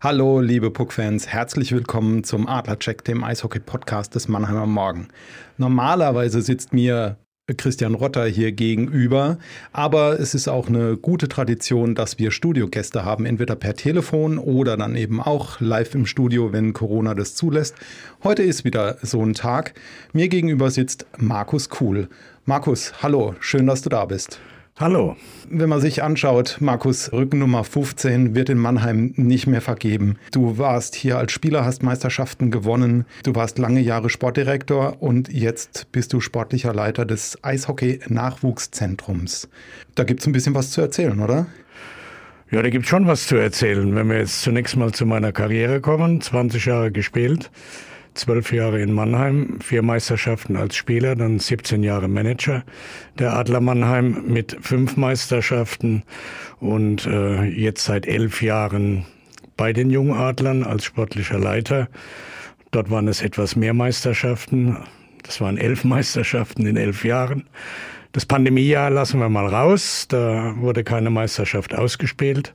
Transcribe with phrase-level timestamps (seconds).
[0.00, 5.08] Hallo, liebe Puck-Fans, herzlich willkommen zum Adlercheck, dem Eishockey-Podcast des Mannheimer Morgen.
[5.56, 7.16] Normalerweise sitzt mir
[7.56, 9.38] Christian Rotter hier gegenüber,
[9.72, 14.76] aber es ist auch eine gute Tradition, dass wir Studiogäste haben, entweder per Telefon oder
[14.76, 17.74] dann eben auch live im Studio, wenn Corona das zulässt.
[18.22, 19.74] Heute ist wieder so ein Tag.
[20.12, 22.08] Mir gegenüber sitzt Markus Kuhl.
[22.44, 24.38] Markus, hallo, schön, dass du da bist.
[24.80, 25.16] Hallo.
[25.50, 30.18] Wenn man sich anschaut, Markus, Rückennummer 15 wird in Mannheim nicht mehr vergeben.
[30.30, 33.04] Du warst hier als Spieler, hast Meisterschaften gewonnen.
[33.24, 39.48] Du warst lange Jahre Sportdirektor und jetzt bist du sportlicher Leiter des Eishockey-Nachwuchszentrums.
[39.96, 41.46] Da gibt es ein bisschen was zu erzählen, oder?
[42.52, 43.96] Ja, da gibt es schon was zu erzählen.
[43.96, 47.50] Wenn wir jetzt zunächst mal zu meiner Karriere kommen, 20 Jahre gespielt,
[48.18, 52.64] zwölf Jahre in Mannheim, vier Meisterschaften als Spieler, dann 17 Jahre Manager
[53.18, 56.02] der Adler Mannheim mit fünf Meisterschaften
[56.60, 59.06] und äh, jetzt seit elf Jahren
[59.56, 61.88] bei den Jungadlern als sportlicher Leiter.
[62.70, 64.76] Dort waren es etwas mehr Meisterschaften.
[65.22, 67.44] Das waren elf Meisterschaften in elf Jahren.
[68.12, 70.06] Das Pandemiejahr lassen wir mal raus.
[70.08, 72.54] Da wurde keine Meisterschaft ausgespielt.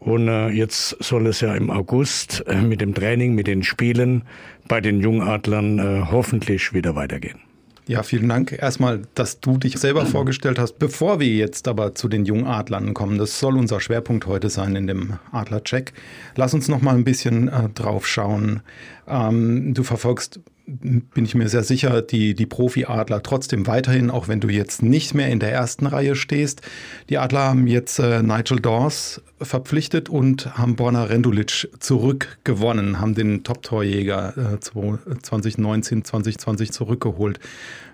[0.00, 4.22] Und äh, jetzt soll es ja im August äh, mit dem Training, mit den Spielen
[4.68, 7.40] bei den Jungadlern äh, hoffentlich wieder weitergehen.
[7.88, 10.78] Ja, vielen Dank erstmal, dass du dich selber vorgestellt hast.
[10.78, 14.86] Bevor wir jetzt aber zu den Jungadlern kommen, das soll unser Schwerpunkt heute sein in
[14.86, 15.94] dem Adler-Check.
[16.36, 18.60] Lass uns noch mal ein bisschen äh, drauf schauen.
[19.08, 20.38] Ähm, du verfolgst
[20.68, 25.14] bin ich mir sehr sicher, die, die Profi-Adler trotzdem weiterhin, auch wenn du jetzt nicht
[25.14, 26.60] mehr in der ersten Reihe stehst.
[27.08, 33.44] Die Adler haben jetzt äh, Nigel Dawes verpflichtet und haben Borna Rendulic zurückgewonnen, haben den
[33.44, 37.40] Top-Torjäger äh, 2019, 2020 zurückgeholt.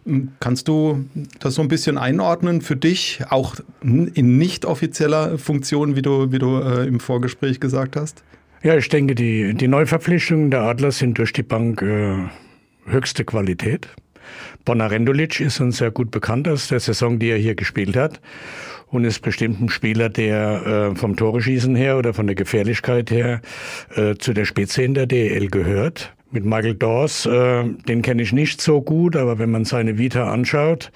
[0.04, 1.04] Hm, kannst du
[1.38, 6.40] das so ein bisschen einordnen für dich, auch in nicht offizieller Funktion, wie du, wie
[6.40, 8.24] du äh, im Vorgespräch gesagt hast?
[8.64, 12.16] Ja, ich denke, die, die Neuverpflichtungen der Adler sind durch die Bank äh,
[12.86, 13.88] höchste Qualität.
[14.64, 18.20] Bonarendulic ist uns sehr gut bekannt aus der Saison, die er hier gespielt hat
[18.86, 23.40] und ist bestimmt ein Spieler, der äh, vom Toreschießen her oder von der Gefährlichkeit her
[23.94, 26.14] äh, zu der Spitze in der DL gehört.
[26.30, 30.32] Mit Michael Dawes, äh, den kenne ich nicht so gut, aber wenn man seine Vita
[30.32, 30.90] anschaut,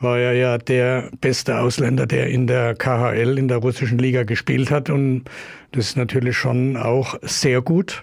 [0.00, 4.70] war er ja der beste Ausländer, der in der KHL, in der russischen Liga gespielt
[4.70, 5.24] hat und
[5.72, 8.02] das ist natürlich schon auch sehr gut.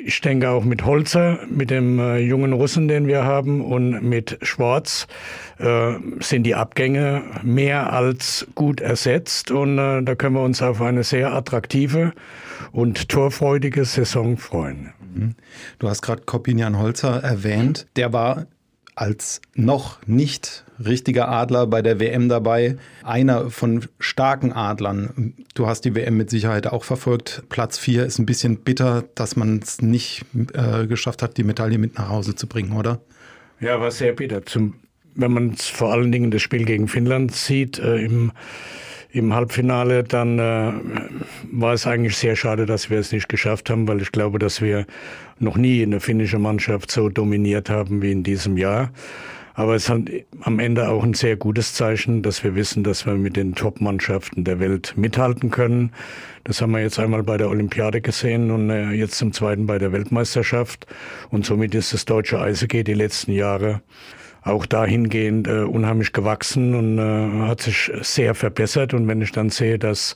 [0.00, 4.38] Ich denke auch mit Holzer, mit dem äh, jungen Russen, den wir haben, und mit
[4.42, 5.08] Schwarz
[5.58, 9.50] äh, sind die Abgänge mehr als gut ersetzt.
[9.50, 12.12] Und äh, da können wir uns auf eine sehr attraktive
[12.70, 14.92] und torfreudige Saison freuen.
[15.14, 15.34] Mhm.
[15.80, 17.88] Du hast gerade Kopinian Holzer erwähnt.
[17.96, 18.46] Der war
[18.94, 22.76] als noch nicht richtiger Adler bei der WM dabei.
[23.02, 25.34] Einer von starken Adlern.
[25.54, 27.44] Du hast die WM mit Sicherheit auch verfolgt.
[27.48, 30.24] Platz 4 ist ein bisschen bitter, dass man es nicht
[30.54, 33.00] äh, geschafft hat, die Medaille mit nach Hause zu bringen, oder?
[33.60, 34.46] Ja, war sehr bitter.
[34.46, 34.74] Zum,
[35.14, 38.32] wenn man vor allen Dingen das Spiel gegen Finnland sieht, äh, im
[39.10, 40.72] im Halbfinale, dann äh,
[41.50, 44.60] war es eigentlich sehr schade, dass wir es nicht geschafft haben, weil ich glaube, dass
[44.60, 44.86] wir
[45.38, 48.90] noch nie eine finnische Mannschaft so dominiert haben wie in diesem Jahr.
[49.58, 50.02] Aber es hat
[50.42, 54.44] am Ende auch ein sehr gutes Zeichen, dass wir wissen, dass wir mit den Top-Mannschaften
[54.44, 55.90] der Welt mithalten können.
[56.44, 59.80] Das haben wir jetzt einmal bei der Olympiade gesehen und äh, jetzt zum zweiten bei
[59.80, 60.86] der Weltmeisterschaft.
[61.30, 63.82] Und somit ist das deutsche Eishockey die letzten Jahre
[64.42, 68.94] auch dahingehend äh, unheimlich gewachsen und äh, hat sich sehr verbessert.
[68.94, 70.14] Und wenn ich dann sehe, dass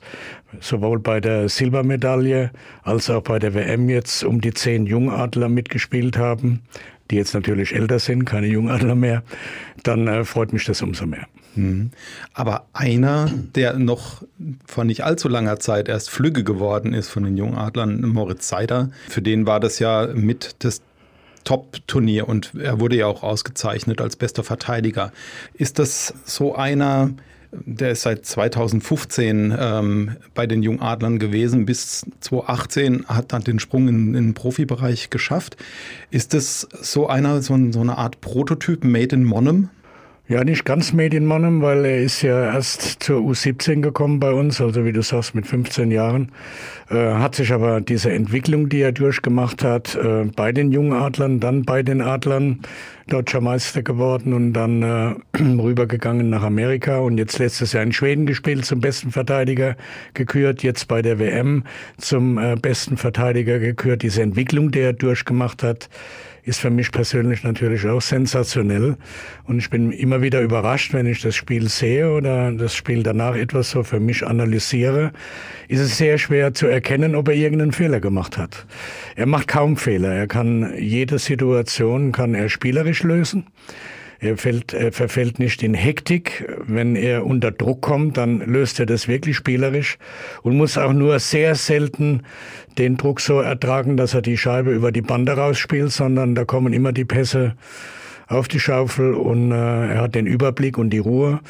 [0.61, 2.51] sowohl bei der Silbermedaille
[2.83, 6.61] als auch bei der WM jetzt um die zehn Jungadler mitgespielt haben,
[7.11, 9.23] die jetzt natürlich älter sind, keine Jungadler mehr,
[9.83, 11.27] dann äh, freut mich das umso mehr.
[11.55, 11.91] Mhm.
[12.33, 14.23] Aber einer, der noch
[14.65, 19.21] vor nicht allzu langer Zeit erst Flügge geworden ist von den Jungadlern, Moritz Seider, für
[19.21, 20.81] den war das ja mit das
[21.43, 25.11] Top-Turnier und er wurde ja auch ausgezeichnet als bester Verteidiger.
[25.53, 27.11] Ist das so einer,
[27.65, 31.65] Der ist seit 2015 ähm, bei den Jungadlern gewesen.
[31.65, 35.57] Bis 2018 hat er den Sprung in, in den Profibereich geschafft.
[36.09, 39.69] Ist das so einer, so, so eine Art Prototyp made in Monnem?
[40.29, 44.85] Ja, nicht ganz Medienmannem, weil er ist ja erst zur U17 gekommen bei uns, also
[44.85, 46.31] wie du sagst, mit 15 Jahren.
[46.89, 51.41] Äh, hat sich aber diese Entwicklung, die er durchgemacht hat, äh, bei den jungen Adlern,
[51.41, 52.61] dann bei den Adlern,
[53.07, 58.25] deutscher Meister geworden und dann äh, rübergegangen nach Amerika und jetzt letztes Jahr in Schweden
[58.25, 59.75] gespielt, zum besten Verteidiger
[60.13, 61.65] gekürt, jetzt bei der WM
[61.97, 64.03] zum äh, besten Verteidiger gekürt.
[64.03, 65.89] Diese Entwicklung, die er durchgemacht hat,
[66.43, 68.97] ist für mich persönlich natürlich auch sensationell.
[69.45, 73.35] Und ich bin immer wieder überrascht, wenn ich das Spiel sehe oder das Spiel danach
[73.35, 75.13] etwas so für mich analysiere,
[75.67, 78.65] ist es sehr schwer zu erkennen, ob er irgendeinen Fehler gemacht hat.
[79.15, 80.13] Er macht kaum Fehler.
[80.13, 83.47] Er kann jede Situation, kann er spielerisch lösen.
[84.23, 86.47] Er, fällt, er verfällt nicht in Hektik.
[86.65, 89.97] Wenn er unter Druck kommt, dann löst er das wirklich spielerisch
[90.43, 92.21] und muss auch nur sehr selten
[92.77, 96.71] den Druck so ertragen, dass er die Scheibe über die Bande rausspielt, sondern da kommen
[96.71, 97.55] immer die Pässe
[98.27, 101.41] auf die Schaufel und äh, er hat den Überblick und die Ruhe,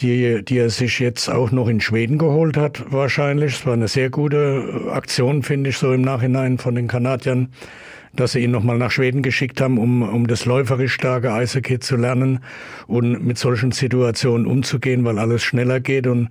[0.00, 3.54] die, die er sich jetzt auch noch in Schweden geholt hat, wahrscheinlich.
[3.54, 7.50] Es war eine sehr gute Aktion, finde ich, so im Nachhinein von den Kanadiern
[8.14, 11.96] dass sie ihn nochmal nach Schweden geschickt haben, um, um das läuferisch starke Eishockey zu
[11.96, 12.40] lernen
[12.86, 16.06] und mit solchen Situationen umzugehen, weil alles schneller geht.
[16.06, 16.28] Und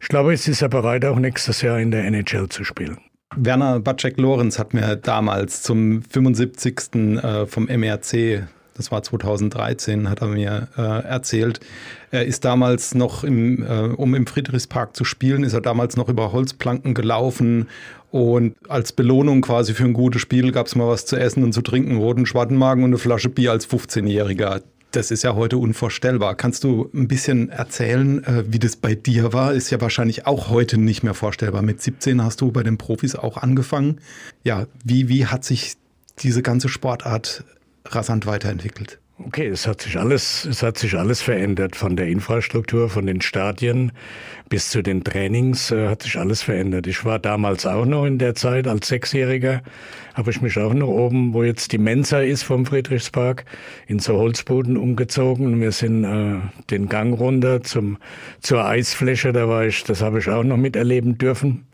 [0.00, 2.98] ich glaube, jetzt ist er bereit, auch nächstes Jahr in der NHL zu spielen.
[3.36, 6.94] Werner Bacek-Lorenz hat mir damals zum 75.
[6.94, 8.48] Äh, vom MRC
[8.78, 11.58] das war 2013, hat er mir äh, erzählt.
[12.12, 16.08] Er ist damals noch, im, äh, um im Friedrichspark zu spielen, ist er damals noch
[16.08, 17.68] über Holzplanken gelaufen
[18.10, 21.52] und als Belohnung quasi für ein gutes Spiel gab es mal was zu essen und
[21.52, 24.62] zu trinken, roten Schwattenmagen und eine Flasche Bier als 15-Jähriger.
[24.92, 26.34] Das ist ja heute unvorstellbar.
[26.34, 29.52] Kannst du ein bisschen erzählen, äh, wie das bei dir war?
[29.52, 31.60] Ist ja wahrscheinlich auch heute nicht mehr vorstellbar.
[31.60, 34.00] Mit 17 hast du bei den Profis auch angefangen.
[34.44, 35.74] Ja, wie, wie hat sich
[36.20, 37.44] diese ganze Sportart
[37.84, 38.98] rasant weiterentwickelt?
[39.26, 41.74] Okay, es hat sich alles, es hat sich alles verändert.
[41.74, 43.90] Von der Infrastruktur, von den Stadien
[44.48, 46.86] bis zu den Trainings äh, hat sich alles verändert.
[46.86, 49.62] Ich war damals auch noch in der Zeit als Sechsjähriger,
[50.14, 53.44] habe ich mich auch noch oben, wo jetzt die Mensa ist vom Friedrichspark,
[53.88, 55.60] in so Holzboden umgezogen.
[55.60, 56.38] Wir sind äh,
[56.70, 57.98] den Gang runter zum,
[58.40, 61.67] zur Eisfläche, da war ich, das habe ich auch noch miterleben dürfen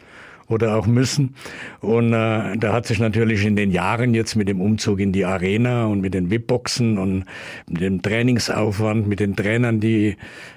[0.54, 1.34] oder auch müssen.
[1.80, 5.24] Und äh, da hat sich natürlich in den Jahren jetzt mit dem Umzug in die
[5.24, 7.24] Arena und mit den VIP-Boxen und
[7.68, 10.16] mit dem Trainingsaufwand, mit den Trainern, die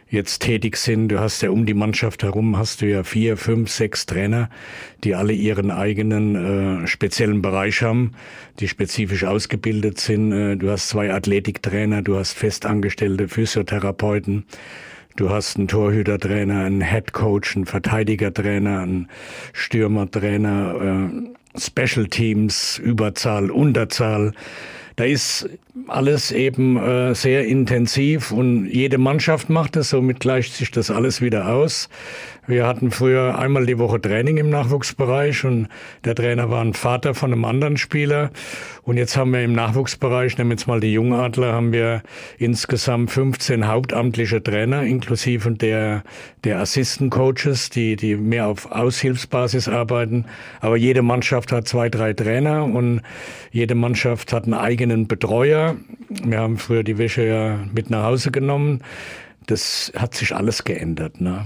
[0.10, 3.70] jetzt tätig sind, du hast ja um die Mannschaft herum, hast du ja vier, fünf,
[3.70, 4.50] sechs Trainer,
[5.04, 8.14] die alle ihren eigenen äh, speziellen Bereich haben,
[8.60, 10.32] die spezifisch ausgebildet sind.
[10.32, 14.46] Äh, du hast zwei Athletiktrainer, du hast festangestellte Physiotherapeuten.
[15.18, 19.10] Du hast einen Torhütertrainer, einen Headcoach, einen Verteidigertrainer, einen
[19.52, 24.34] Stürmertrainer, äh, Special Teams, Überzahl, Unterzahl.
[24.96, 25.50] Da ist
[25.88, 31.22] alles eben äh, sehr intensiv und jede Mannschaft macht es, somit gleicht sich das alles
[31.22, 31.90] wieder aus.
[32.50, 35.68] Wir hatten früher einmal die Woche Training im Nachwuchsbereich und
[36.06, 38.32] der Trainer war ein Vater von einem anderen Spieler.
[38.84, 42.04] Und jetzt haben wir im Nachwuchsbereich, nehmen wir jetzt mal die Jungadler, haben wir
[42.38, 46.04] insgesamt 15 hauptamtliche Trainer, inklusive der,
[46.46, 50.24] der Assistant Coaches, die, die mehr auf Aushilfsbasis arbeiten.
[50.62, 53.02] Aber jede Mannschaft hat zwei, drei Trainer und
[53.52, 55.67] jede Mannschaft hat einen eigenen Betreuer.
[56.10, 58.84] Wir haben früher die Wäsche ja mit nach Hause genommen.
[59.46, 61.22] Das hat sich alles geändert.
[61.22, 61.46] Ne?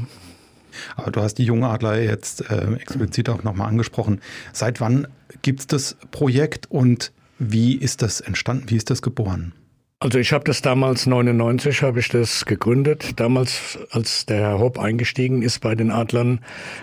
[0.95, 4.21] Aber du hast die junge Adler jetzt äh, explizit auch nochmal angesprochen.
[4.53, 5.07] Seit wann
[5.41, 8.69] gibt es das Projekt und wie ist das entstanden?
[8.69, 9.53] Wie ist das geboren?
[9.99, 13.19] Also ich habe das damals 99 habe ich das gegründet.
[13.19, 16.39] Damals, als der Herr Hopp eingestiegen ist bei den Adlern,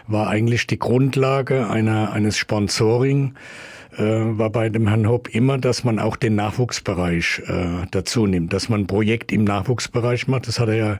[0.06, 3.34] war eigentlich die Grundlage einer, eines Sponsoring
[4.04, 8.68] war bei dem Herrn Hopp immer, dass man auch den Nachwuchsbereich äh, dazu nimmt, dass
[8.68, 10.48] man ein Projekt im Nachwuchsbereich macht.
[10.48, 10.98] Das hat er ja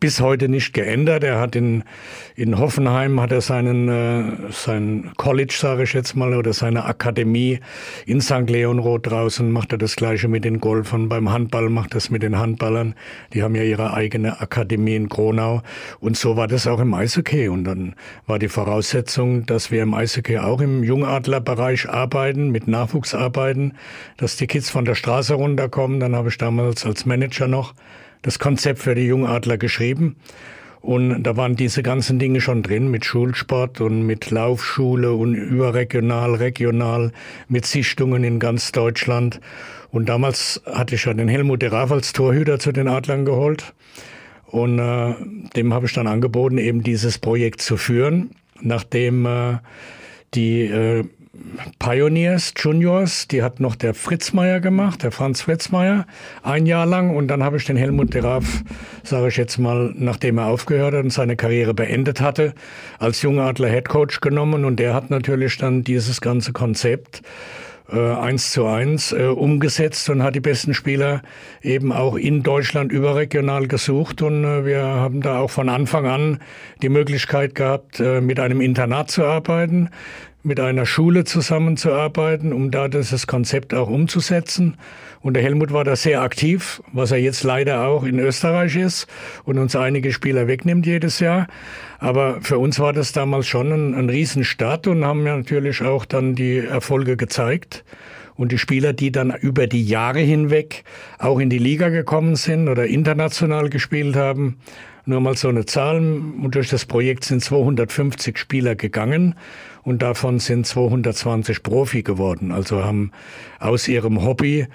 [0.00, 1.24] bis heute nicht geändert.
[1.24, 1.84] Er hat in,
[2.36, 7.60] in Hoffenheim hat er seinen, äh, sein College, sage ich jetzt mal, oder seine Akademie
[8.06, 8.48] in St.
[8.48, 11.08] Leonroth draußen, macht er das Gleiche mit den Golfern.
[11.08, 12.94] Beim Handball macht er das mit den Handballern.
[13.34, 15.62] Die haben ja ihre eigene Akademie in Gronau.
[16.00, 17.48] Und so war das auch im Eishockey.
[17.48, 17.94] Und dann
[18.26, 23.72] war die Voraussetzung, dass wir im Eishockey auch im Jungadlerbereich arbeiten, mit Nachwuchs arbeiten,
[24.16, 25.98] dass die Kids von der Straße runterkommen.
[25.98, 27.74] Dann habe ich damals als Manager noch
[28.22, 30.16] das Konzept für die Jungadler geschrieben.
[30.80, 36.34] Und da waren diese ganzen Dinge schon drin mit Schulsport und mit Laufschule und überregional,
[36.36, 37.12] regional,
[37.48, 39.40] mit Sichtungen in ganz Deutschland.
[39.90, 43.74] Und damals hatte ich ja den Helmut Raff als Torhüter zu den Adlern geholt.
[44.46, 45.14] Und äh,
[45.56, 49.58] dem habe ich dann angeboten, eben dieses Projekt zu führen, nachdem äh,
[50.34, 51.04] die äh,
[51.78, 56.06] Pioneers Juniors, die hat noch der Fritzmeier gemacht, der Franz Fritzmeier,
[56.42, 57.16] ein Jahr lang.
[57.16, 58.62] Und dann habe ich den Helmut de Raff,
[59.02, 62.54] sage ich jetzt mal, nachdem er aufgehört hat und seine Karriere beendet hatte,
[62.98, 64.64] als Jungadler Headcoach genommen.
[64.64, 67.22] Und der hat natürlich dann dieses ganze Konzept
[67.90, 71.22] äh, eins zu eins äh, umgesetzt und hat die besten Spieler
[71.62, 74.20] eben auch in Deutschland überregional gesucht.
[74.22, 76.40] Und äh, wir haben da auch von Anfang an
[76.82, 79.90] die Möglichkeit gehabt, äh, mit einem Internat zu arbeiten
[80.42, 84.76] mit einer Schule zusammenzuarbeiten, um da dieses Konzept auch umzusetzen.
[85.20, 89.08] Und der Helmut war da sehr aktiv, was er jetzt leider auch in Österreich ist
[89.44, 91.48] und uns einige Spieler wegnimmt jedes Jahr.
[91.98, 96.04] Aber für uns war das damals schon ein, ein Riesenstart und haben ja natürlich auch
[96.04, 97.84] dann die Erfolge gezeigt.
[98.36, 100.84] Und die Spieler, die dann über die Jahre hinweg
[101.18, 104.58] auch in die Liga gekommen sind oder international gespielt haben,
[105.04, 105.96] nur mal so eine Zahl.
[105.96, 109.34] Und durch das Projekt sind 250 Spieler gegangen
[109.82, 112.52] und davon sind 220 Profi geworden.
[112.52, 113.12] Also haben
[113.58, 114.66] aus ihrem Hobby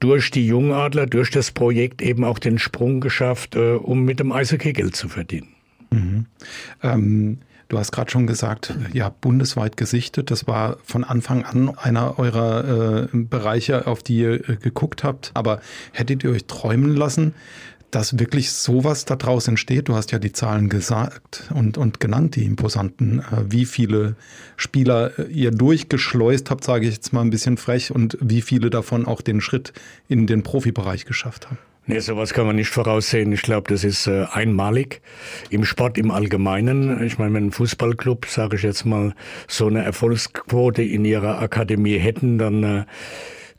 [0.00, 4.32] durch die Jungadler, durch das Projekt eben auch den Sprung geschafft, äh, um mit dem
[4.32, 5.48] Eishockey Geld zu verdienen.
[5.90, 6.26] Mhm.
[6.82, 7.38] Ähm
[7.72, 10.30] Du hast gerade schon gesagt, ja, bundesweit gesichtet.
[10.30, 15.30] Das war von Anfang an einer eurer äh, Bereiche, auf die ihr äh, geguckt habt.
[15.32, 17.32] Aber hättet ihr euch träumen lassen,
[17.92, 19.88] dass wirklich sowas da draus entsteht.
[19.88, 24.16] Du hast ja die Zahlen gesagt und, und genannt, die imposanten, äh, wie viele
[24.56, 28.70] Spieler äh, ihr durchgeschleust habt, sage ich jetzt mal ein bisschen frech, und wie viele
[28.70, 29.72] davon auch den Schritt
[30.08, 31.58] in den Profibereich geschafft haben.
[31.84, 33.32] Nee, sowas kann man nicht voraussehen.
[33.32, 35.02] Ich glaube, das ist äh, einmalig
[35.50, 37.02] im Sport im Allgemeinen.
[37.04, 39.14] Ich meine, wenn ein Fußballclub, sage ich jetzt mal,
[39.48, 42.84] so eine Erfolgsquote in ihrer Akademie hätten, dann äh,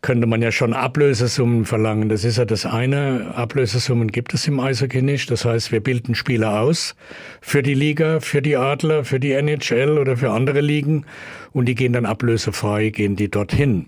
[0.04, 2.10] könnte man ja schon Ablösesummen verlangen.
[2.10, 3.32] Das ist ja das eine.
[3.36, 5.32] Ablösesummen gibt es im Eishockey nicht.
[5.32, 6.96] Das heißt, wir bilden Spieler aus
[7.42, 11.06] für die Liga, für die Adler, für die NHL oder für andere Ligen
[11.54, 13.88] und die gehen dann ablösefrei, gehen die dorthin.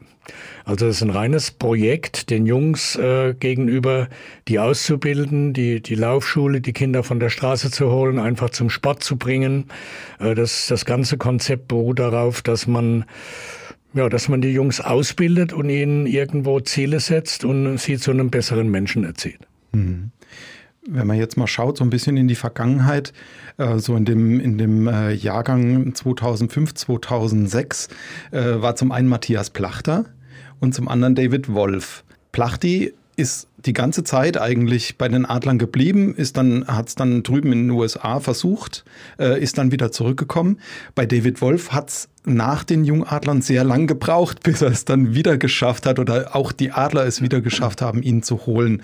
[0.64, 4.08] Also es ist ein reines Projekt, den Jungs äh, gegenüber,
[4.48, 9.04] die auszubilden, die, die Laufschule, die Kinder von der Straße zu holen, einfach zum Sport
[9.04, 9.66] zu bringen.
[10.20, 13.06] Äh, das, das ganze Konzept beruht darauf, dass man
[13.96, 18.30] ja, dass man die Jungs ausbildet und ihnen irgendwo Ziele setzt und sie zu einem
[18.30, 19.40] besseren Menschen erzieht.
[19.72, 20.12] Mhm.
[20.88, 23.14] Wenn man jetzt mal schaut, so ein bisschen in die Vergangenheit,
[23.58, 27.88] äh, so in dem, in dem äh, Jahrgang 2005, 2006,
[28.32, 30.06] äh, war zum einen Matthias Plachter
[30.60, 32.04] und zum anderen David Wolf.
[32.34, 37.24] Plachti ist die ganze Zeit eigentlich bei den Adlern geblieben, ist dann, hat es dann
[37.24, 38.86] drüben in den USA versucht,
[39.20, 40.60] äh, ist dann wieder zurückgekommen.
[40.94, 45.16] Bei David Wolf hat es nach den Jungadlern sehr lang gebraucht, bis er es dann
[45.16, 48.84] wieder geschafft hat oder auch die Adler es wieder geschafft haben, ihn zu holen.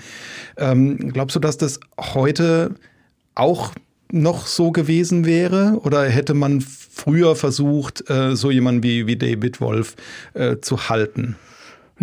[0.58, 2.76] Ähm, glaubst du, dass das heute
[3.36, 3.74] auch
[4.12, 5.80] noch so gewesen wäre?
[5.84, 9.96] Oder hätte man früher versucht, äh, so jemanden wie, wie David Wolf
[10.34, 11.36] äh, zu halten?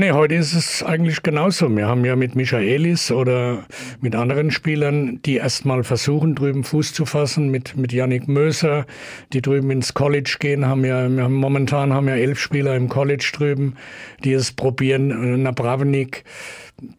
[0.01, 1.69] Nee, heute ist es eigentlich genauso.
[1.77, 3.67] Wir haben ja mit Michaelis oder
[4.01, 8.87] mit anderen Spielern, die erstmal versuchen, drüben Fuß zu fassen, mit, mit Yannick Möser,
[9.33, 12.89] die drüben ins College gehen, haben ja, wir haben, momentan haben ja elf Spieler im
[12.89, 13.75] College drüben,
[14.23, 16.23] die es probieren, Nabravenik,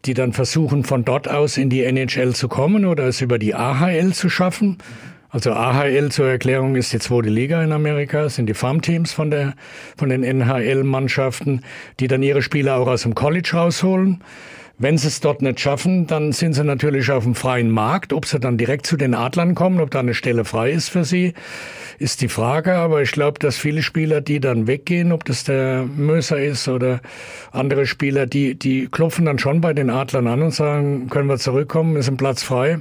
[0.04, 3.54] die dann versuchen, von dort aus in die NHL zu kommen oder es über die
[3.54, 4.76] AHL zu schaffen.
[5.32, 9.54] Also AHL zur Erklärung ist die zweite Liga in Amerika, sind die Farmteams von, der,
[9.96, 11.62] von den NHL-Mannschaften,
[12.00, 14.24] die dann ihre Spieler auch aus dem College rausholen.
[14.78, 18.12] Wenn sie es dort nicht schaffen, dann sind sie natürlich auf dem freien Markt.
[18.12, 21.04] Ob sie dann direkt zu den Adlern kommen, ob da eine Stelle frei ist für
[21.04, 21.34] sie,
[21.98, 22.74] ist die Frage.
[22.74, 27.00] Aber ich glaube, dass viele Spieler, die dann weggehen, ob das der Möser ist oder
[27.52, 31.38] andere Spieler, die, die klopfen dann schon bei den Adlern an und sagen, können wir
[31.38, 32.80] zurückkommen, ist ein Platz frei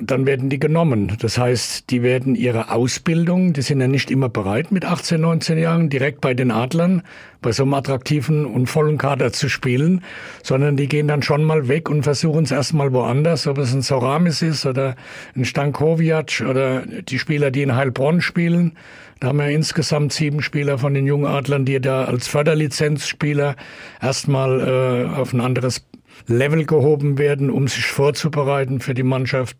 [0.00, 1.16] dann werden die genommen.
[1.20, 5.58] Das heißt, die werden ihre Ausbildung, die sind ja nicht immer bereit, mit 18, 19
[5.58, 7.02] Jahren direkt bei den Adlern,
[7.42, 10.02] bei so einem attraktiven und vollen Kader zu spielen,
[10.42, 13.82] sondern die gehen dann schon mal weg und versuchen es erstmal woanders, ob es ein
[13.82, 14.96] Soramis ist oder
[15.34, 18.72] ein Stankovic oder die Spieler, die in Heilbronn spielen.
[19.20, 23.54] Da haben wir insgesamt sieben Spieler von den jungen Adlern, die da als Förderlizenzspieler
[24.00, 25.84] erstmal äh, auf ein anderes
[26.26, 29.56] Level gehoben werden, um sich vorzubereiten für die Mannschaft.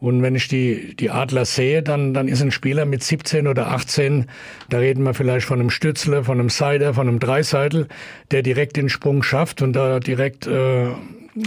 [0.00, 3.68] Und wenn ich die, die Adler sehe, dann, dann ist ein Spieler mit 17 oder
[3.70, 4.26] 18,
[4.70, 7.86] da reden wir vielleicht von einem Stützler, von einem Seider, von einem Dreiseitel,
[8.30, 10.86] der direkt den Sprung schafft und da direkt, äh,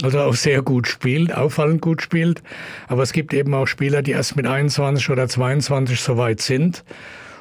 [0.04, 2.44] also auch sehr gut spielt, auffallend gut spielt.
[2.88, 6.84] Aber es gibt eben auch Spieler, die erst mit 21 oder 22 so weit sind.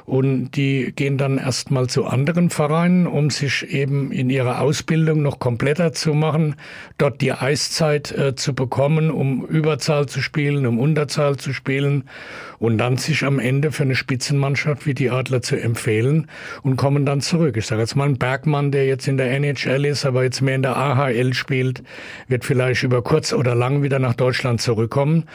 [0.05, 5.39] Und die gehen dann erstmal zu anderen Vereinen, um sich eben in ihrer Ausbildung noch
[5.39, 6.55] kompletter zu machen,
[6.97, 12.03] dort die Eiszeit äh, zu bekommen, um Überzahl zu spielen, um Unterzahl zu spielen
[12.59, 16.27] und dann sich am Ende für eine Spitzenmannschaft wie die Adler zu empfehlen
[16.61, 17.57] und kommen dann zurück.
[17.57, 20.55] Ich sage jetzt mal ein Bergmann, der jetzt in der NHL ist, aber jetzt mehr
[20.55, 21.83] in der AHL spielt,
[22.27, 25.25] wird vielleicht über kurz oder lang wieder nach Deutschland zurückkommen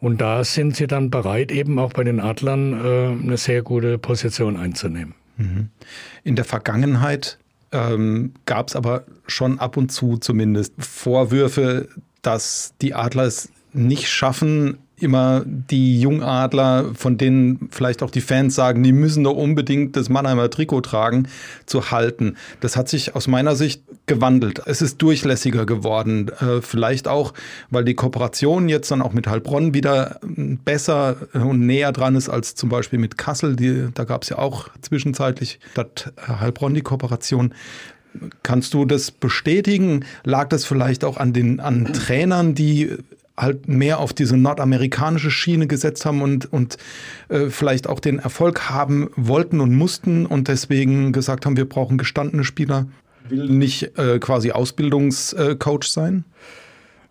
[0.00, 3.98] und da sind sie dann bereit, eben auch bei den Adlern äh, eine sehr gute
[3.98, 5.14] Position einzunehmen.
[5.36, 5.68] Mhm.
[6.24, 7.38] In der Vergangenheit
[7.72, 11.88] ähm, gab es aber schon ab und zu zumindest Vorwürfe,
[12.22, 18.54] dass die Adler es nicht schaffen, immer die Jungadler, von denen vielleicht auch die Fans
[18.54, 21.28] sagen, die müssen doch unbedingt das Mannheimer Trikot tragen,
[21.66, 22.36] zu halten.
[22.60, 24.62] Das hat sich aus meiner Sicht gewandelt.
[24.66, 26.30] Es ist durchlässiger geworden.
[26.40, 27.34] Äh, vielleicht auch,
[27.70, 32.28] weil die Kooperation jetzt dann auch mit Heilbronn wieder ähm, besser und näher dran ist
[32.28, 33.56] als zum Beispiel mit Kassel.
[33.56, 37.54] Die, da gab es ja auch zwischenzeitlich statt Heilbronn die Kooperation.
[38.42, 40.04] Kannst du das bestätigen?
[40.24, 42.96] Lag das vielleicht auch an den an Trainern, die
[43.38, 46.76] halt mehr auf diese nordamerikanische Schiene gesetzt haben und, und
[47.28, 51.98] äh, vielleicht auch den Erfolg haben wollten und mussten und deswegen gesagt haben, wir brauchen
[51.98, 52.86] gestandene Spieler.
[53.28, 56.24] Will nicht äh, quasi Ausbildungscoach sein?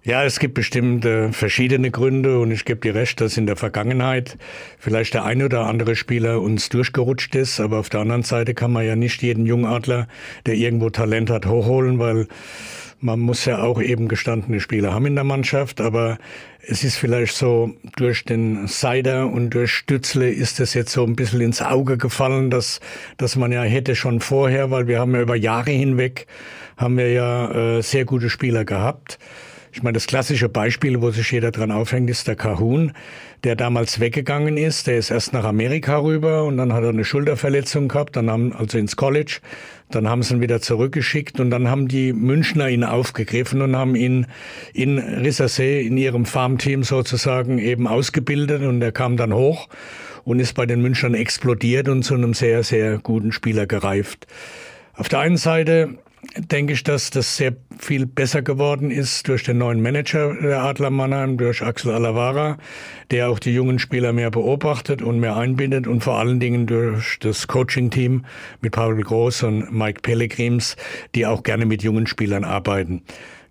[0.04, 3.58] Ja, es gibt bestimmt äh, verschiedene Gründe und ich gebe dir recht, dass in der
[3.58, 4.38] Vergangenheit
[4.80, 8.72] vielleicht der eine oder andere Spieler uns durchgerutscht ist, aber auf der anderen Seite kann
[8.72, 10.08] man ja nicht jeden Jungadler,
[10.46, 12.28] der irgendwo Talent hat, hochholen, weil
[13.00, 16.18] man muss ja auch eben gestandene Spieler haben in der Mannschaft, aber
[16.62, 21.16] es ist vielleicht so, durch den Seider und durch Stützle ist es jetzt so ein
[21.16, 22.80] bisschen ins Auge gefallen, dass,
[23.18, 26.28] dass man ja hätte schon vorher, weil wir haben ja über Jahre hinweg,
[26.76, 29.20] haben wir ja äh, sehr gute Spieler gehabt.
[29.72, 32.94] Ich meine, das klassische Beispiel, wo sich jeder dran aufhängt, ist der Kahun,
[33.44, 34.88] der damals weggegangen ist.
[34.88, 38.54] Der ist erst nach Amerika rüber und dann hat er eine Schulterverletzung gehabt, dann haben,
[38.54, 39.40] also ins College.
[39.90, 43.96] Dann haben sie ihn wieder zurückgeschickt und dann haben die Münchner ihn aufgegriffen und haben
[43.96, 44.26] ihn
[44.74, 49.68] in Rissersee in ihrem Farmteam sozusagen eben ausgebildet und er kam dann hoch
[50.24, 54.28] und ist bei den Münchnern explodiert und zu einem sehr, sehr guten Spieler gereift.
[54.94, 56.00] Auf der einen Seite
[56.38, 60.90] denke ich, dass das sehr viel besser geworden ist durch den neuen Manager der Adler
[60.90, 62.58] Mannheim, durch Axel Alavara,
[63.12, 67.20] der auch die jungen Spieler mehr beobachtet und mehr einbindet und vor allen Dingen durch
[67.20, 68.26] das Coaching-Team
[68.62, 70.76] mit Paul Groß und Mike Pellegrims,
[71.16, 73.04] die auch gerne mit jungen Spielern arbeiten.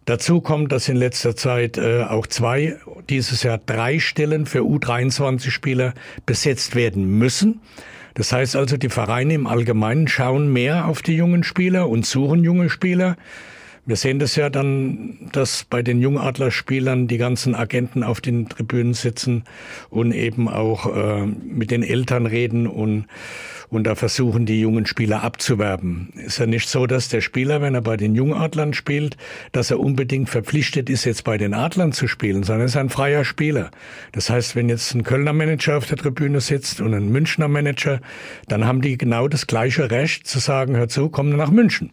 [0.05, 2.77] Dazu kommt, dass in letzter Zeit äh, auch zwei,
[3.11, 5.95] dieses Jahr drei Stellen für U23-Spieler
[6.27, 7.61] besetzt werden müssen.
[8.17, 12.43] Das heißt also, die Vereine im Allgemeinen schauen mehr auf die jungen Spieler und suchen
[12.43, 13.17] junge Spieler.
[13.85, 18.95] Wir sehen das ja dann, dass bei den Jungadler-Spielern die ganzen Agenten auf den Tribünen
[18.95, 19.45] sitzen
[19.91, 23.05] und eben auch äh, mit den Eltern reden und
[23.69, 26.13] und da versuchen die jungen Spieler abzuwerben.
[26.17, 29.17] Ist ja nicht so, dass der Spieler, wenn er bei den Jungadlern spielt,
[29.53, 32.91] dass er unbedingt verpflichtet ist, jetzt bei den Adlern zu spielen, sondern er ist ein
[32.91, 33.71] freier Spieler.
[34.13, 38.01] Das heißt, wenn jetzt ein Kölner Manager auf der Tribüne sitzt und ein Münchner Manager,
[38.49, 41.91] dann haben die genau das gleiche Recht zu sagen, hör zu, komm nach München.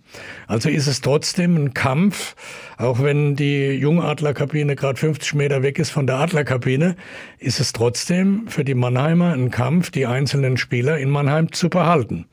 [0.48, 2.36] Also ist es trotzdem ein Kampf,
[2.84, 6.96] auch wenn die Jungadlerkabine gerade 50 Meter weg ist von der Adlerkabine,
[7.40, 12.26] ist es trotzdem für die Mannheimer ein Kampf, die einzelnen Spieler in Mannheim zu behalten.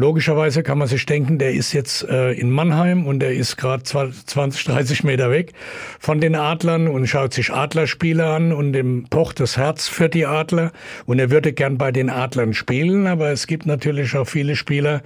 [0.00, 3.82] Logischerweise kann man sich denken, der ist jetzt äh, in Mannheim und der ist gerade
[3.82, 5.54] 20, 30 Meter weg
[5.98, 10.24] von den Adlern und schaut sich Adlerspiele an und dem pocht das Herz für die
[10.24, 10.70] Adler
[11.06, 15.02] und er würde gern bei den Adlern spielen, aber es gibt natürlich auch viele Spieler,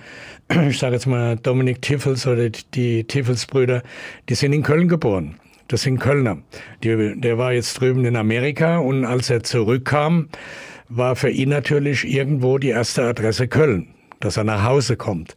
[0.69, 3.83] ich sage jetzt mal Dominik Tiffels oder die Tiffels-Brüder,
[4.29, 5.37] die sind in Köln geboren.
[5.69, 6.37] Das sind Kölner.
[6.85, 10.29] Die, der war jetzt drüben in Amerika und als er zurückkam,
[10.91, 13.89] war für ihn natürlich irgendwo die erste Adresse Köln
[14.25, 15.35] dass er nach Hause kommt.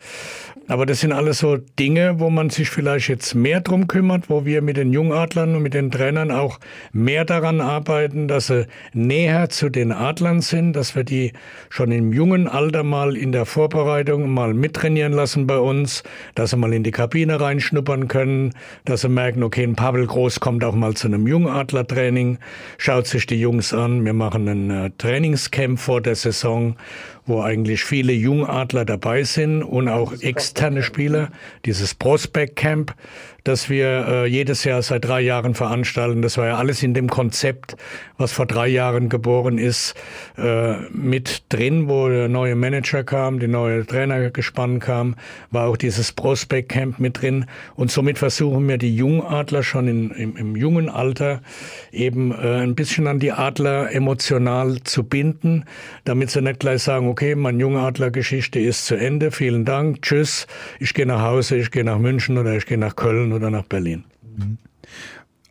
[0.67, 4.45] Aber das sind alles so Dinge, wo man sich vielleicht jetzt mehr drum kümmert, wo
[4.45, 6.59] wir mit den Jungadlern und mit den Trainern auch
[6.91, 11.33] mehr daran arbeiten, dass sie näher zu den Adlern sind, dass wir die
[11.69, 16.01] schon im jungen Alter mal in der Vorbereitung mal mittrainieren lassen bei uns,
[16.33, 18.51] dass sie mal in die Kabine reinschnuppern können,
[18.85, 22.39] dass sie merken, okay, ein Pavel Groß kommt auch mal zu einem Jungadler-Training,
[22.79, 26.75] schaut sich die Jungs an, wir machen ein äh, Trainingscamp vor der Saison
[27.25, 31.29] wo eigentlich viele Jungadler dabei sind und auch externe Spieler.
[31.65, 32.93] Dieses Prospect Camp,
[33.45, 36.21] dass wir äh, jedes Jahr seit drei Jahren veranstalten.
[36.21, 37.77] Das war ja alles in dem Konzept,
[38.17, 39.93] was vor drei Jahren geboren ist,
[40.37, 45.15] äh, mit drin, wo der neue Manager kam, die neue Trainergespann kam,
[45.51, 47.45] war auch dieses Prospect Camp mit drin.
[47.75, 51.41] Und somit versuchen wir die Jungadler schon in, im, im jungen Alter
[51.91, 55.65] eben äh, ein bisschen an die Adler emotional zu binden,
[56.03, 60.47] damit sie nicht gleich sagen, okay, mein Jungadler-Geschichte ist zu Ende, vielen Dank, tschüss,
[60.79, 63.67] ich gehe nach Hause, ich gehe nach München oder ich gehe nach Köln oder nach
[63.67, 64.03] Berlin.
[64.21, 64.57] Mhm.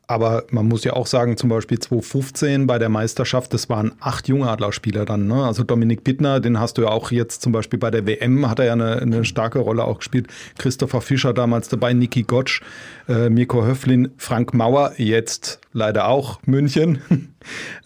[0.06, 4.28] Aber man muss ja auch sagen, zum Beispiel 2015 bei der Meisterschaft, das waren acht
[4.28, 5.26] Jungadlerspieler dann.
[5.26, 5.44] Ne?
[5.44, 8.58] Also Dominik Bittner, den hast du ja auch jetzt zum Beispiel bei der WM, hat
[8.58, 10.28] er ja eine, eine starke Rolle auch gespielt.
[10.58, 12.60] Christopher Fischer damals dabei, Niki Gottsch,
[13.08, 16.98] äh, Mirko Höflin, Frank Mauer, jetzt leider auch München.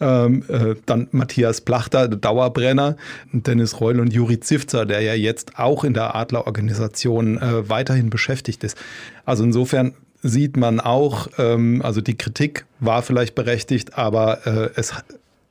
[0.00, 2.96] ähm, äh, dann Matthias Plachter, Dauerbrenner,
[3.32, 8.64] Dennis Reul und Juri Zivzer, der ja jetzt auch in der Adlerorganisation äh, weiterhin beschäftigt
[8.64, 8.76] ist.
[9.24, 14.92] Also insofern sieht man auch, ähm, also die Kritik war vielleicht berechtigt, aber äh, es,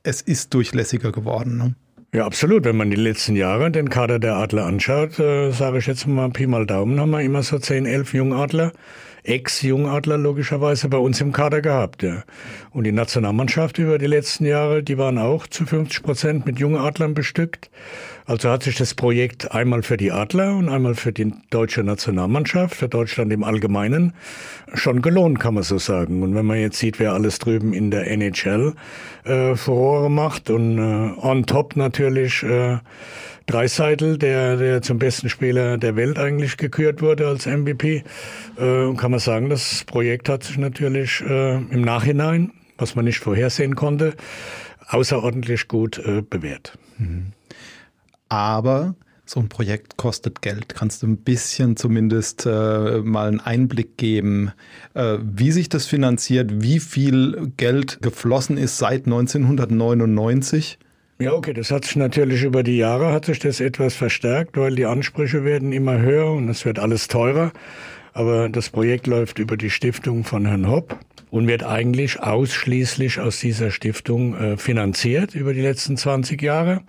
[0.02, 1.56] es ist durchlässiger geworden.
[1.56, 1.74] Ne?
[2.14, 2.64] Ja, absolut.
[2.64, 6.30] Wenn man die letzten Jahre den Kader der Adler anschaut, äh, sage ich jetzt mal
[6.30, 8.72] Pi mal Daumen, haben wir immer so 10, 11 Jungadler
[9.24, 12.02] Ex-Jungadler logischerweise bei uns im Kader gehabt.
[12.02, 12.24] Ja.
[12.70, 17.14] Und die Nationalmannschaft über die letzten Jahre, die waren auch zu 50 Prozent mit Jungadlern
[17.14, 17.70] bestückt.
[18.26, 22.74] Also hat sich das Projekt einmal für die Adler und einmal für die deutsche Nationalmannschaft,
[22.74, 24.12] für Deutschland im Allgemeinen,
[24.74, 26.22] schon gelohnt, kann man so sagen.
[26.22, 28.74] Und wenn man jetzt sieht, wer alles drüben in der NHL
[29.24, 32.78] äh, Furore macht und äh, on top natürlich äh,
[33.48, 38.04] Dreiseitel, der, der zum besten Spieler der Welt eigentlich gekürt wurde als MVP,
[38.58, 43.18] äh, kann man sagen, das Projekt hat sich natürlich äh, im Nachhinein, was man nicht
[43.18, 44.14] vorhersehen konnte,
[44.88, 46.76] außerordentlich gut äh, bewährt.
[46.98, 47.32] Mhm.
[48.28, 50.74] Aber so ein Projekt kostet Geld.
[50.74, 54.52] Kannst du ein bisschen zumindest äh, mal einen Einblick geben,
[54.92, 60.78] äh, wie sich das finanziert, wie viel Geld geflossen ist seit 1999?
[61.20, 64.76] Ja, okay, das hat sich natürlich über die Jahre hat sich das etwas verstärkt, weil
[64.76, 67.50] die Ansprüche werden immer höher und es wird alles teurer.
[68.12, 70.96] Aber das Projekt läuft über die Stiftung von Herrn Hopp
[71.30, 76.82] und wird eigentlich ausschließlich aus dieser Stiftung äh, finanziert über die letzten 20 Jahre.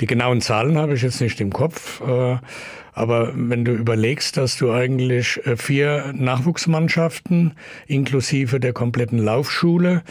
[0.00, 2.38] Die genauen Zahlen habe ich jetzt nicht im Kopf, äh,
[2.94, 7.52] aber wenn du überlegst, dass du eigentlich äh, vier Nachwuchsmannschaften
[7.86, 10.04] inklusive der kompletten Laufschule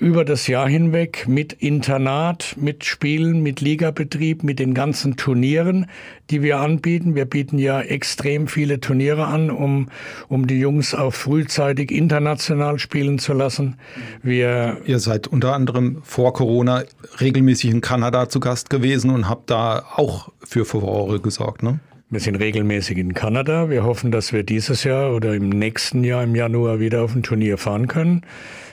[0.00, 5.86] über das Jahr hinweg mit Internat, mit Spielen, mit Ligabetrieb, mit den ganzen Turnieren,
[6.30, 7.14] die wir anbieten.
[7.14, 9.90] Wir bieten ja extrem viele Turniere an, um,
[10.28, 13.76] um die Jungs auch frühzeitig international spielen zu lassen.
[14.22, 16.82] Wir Ihr seid unter anderem vor Corona
[17.20, 21.78] regelmäßig in Kanada zu Gast gewesen und habt da auch für Furore gesorgt, ne?
[22.12, 23.70] Wir sind regelmäßig in Kanada.
[23.70, 27.22] Wir hoffen, dass wir dieses Jahr oder im nächsten Jahr im Januar wieder auf ein
[27.22, 28.22] Turnier fahren können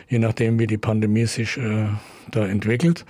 [0.09, 1.87] je nachdem, wie die Pandemie sich äh,
[2.31, 3.05] da entwickelt.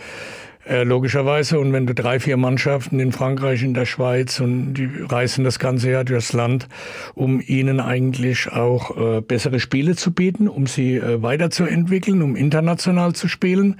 [0.67, 1.59] Äh, logischerweise.
[1.59, 5.59] Und wenn du drei, vier Mannschaften in Frankreich, in der Schweiz und die reisen das
[5.59, 6.67] ganze Jahr durchs Land,
[7.15, 13.13] um ihnen eigentlich auch äh, bessere Spiele zu bieten, um sie äh, weiterzuentwickeln, um international
[13.13, 13.79] zu spielen,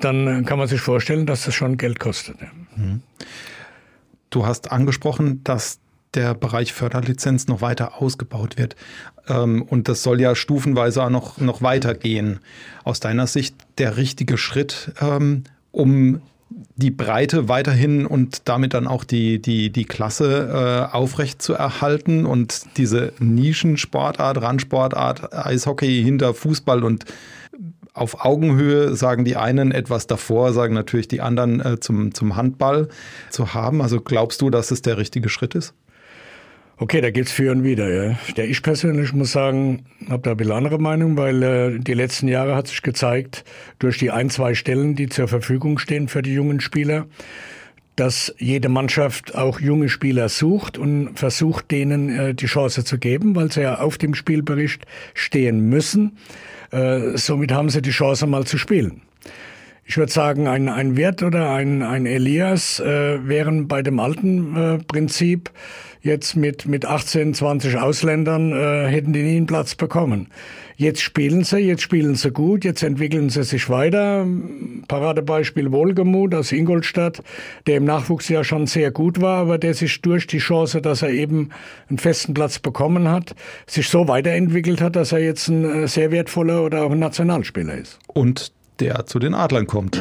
[0.00, 2.36] dann äh, kann man sich vorstellen, dass das schon Geld kostet.
[2.76, 3.02] Mhm.
[4.30, 5.78] Du hast angesprochen, dass
[6.14, 8.76] der Bereich Förderlizenz noch weiter ausgebaut wird.
[9.28, 12.40] Ähm, und das soll ja stufenweise auch noch, noch weitergehen.
[12.84, 16.20] Aus deiner Sicht der richtige Schritt, ähm, um
[16.76, 22.24] die Breite weiterhin und damit dann auch die, die, die Klasse äh, aufrecht zu erhalten
[22.24, 27.04] und diese Nischensportart, Randsportart, Eishockey hinter Fußball und
[27.92, 32.88] auf Augenhöhe, sagen die einen etwas davor, sagen natürlich die anderen äh, zum, zum Handball
[33.28, 33.82] zu haben.
[33.82, 35.74] Also glaubst du, dass es der richtige Schritt ist?
[36.80, 37.92] Okay, da gibt's für und wieder.
[37.92, 38.18] Ja.
[38.36, 42.28] Der ich persönlich muss sagen, habe da ein bisschen andere Meinung, weil äh, die letzten
[42.28, 43.44] Jahre hat sich gezeigt,
[43.80, 47.06] durch die ein, zwei Stellen, die zur Verfügung stehen für die jungen Spieler,
[47.96, 53.34] dass jede Mannschaft auch junge Spieler sucht und versucht, denen äh, die Chance zu geben,
[53.34, 56.16] weil sie ja auf dem Spielbericht stehen müssen.
[56.70, 59.02] Äh, somit haben sie die Chance, mal zu spielen.
[59.84, 64.54] Ich würde sagen, ein, ein Wert oder ein, ein Elias äh, wären bei dem alten
[64.54, 65.50] äh, Prinzip
[66.00, 70.28] jetzt mit, mit 18, 20 Ausländern äh, hätten die nie einen Platz bekommen.
[70.76, 74.24] Jetzt spielen sie, jetzt spielen sie gut, jetzt entwickeln sie sich weiter.
[74.86, 77.20] Paradebeispiel Wohlgemut aus Ingolstadt,
[77.66, 81.02] der im Nachwuchs ja schon sehr gut war, aber der sich durch die Chance, dass
[81.02, 81.50] er eben
[81.88, 83.34] einen festen Platz bekommen hat,
[83.66, 87.74] sich so weiterentwickelt hat, dass er jetzt ein äh, sehr wertvoller oder auch ein Nationalspieler
[87.74, 87.98] ist.
[88.06, 90.00] Und der zu den Adlern kommt.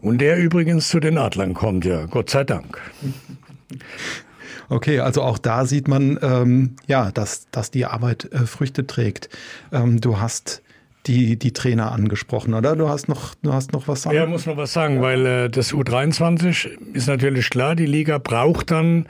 [0.00, 2.80] Und der übrigens zu den Adlern kommt, ja, Gott sei Dank.
[4.68, 9.28] Okay, also auch da sieht man, ähm, ja, dass, dass die Arbeit äh, Früchte trägt.
[9.72, 10.62] Ähm, du hast
[11.06, 12.76] die, die Trainer angesprochen, oder?
[12.76, 14.16] Du hast noch, du hast noch was sagen?
[14.16, 18.70] Ja, muss noch was sagen, weil äh, das U23 ist natürlich klar, die Liga braucht
[18.70, 19.06] dann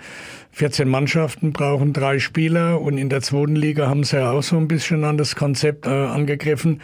[0.57, 4.57] 14 Mannschaften brauchen drei Spieler und in der zweiten Liga haben sie ja auch so
[4.57, 6.81] ein bisschen an das Konzept äh, angegriffen.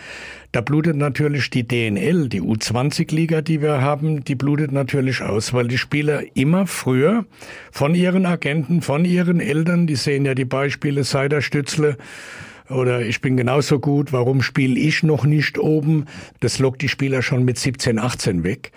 [0.53, 5.68] Da blutet natürlich die DNL, die U20-Liga, die wir haben, die blutet natürlich aus, weil
[5.68, 7.25] die Spieler immer früher
[7.70, 11.96] von ihren Agenten, von ihren Eltern, die sehen ja die Beispiele Seider, Stützle,
[12.72, 16.06] oder ich bin genauso gut, warum spiele ich noch nicht oben?
[16.40, 18.72] Das lockt die Spieler schon mit 17, 18 weg.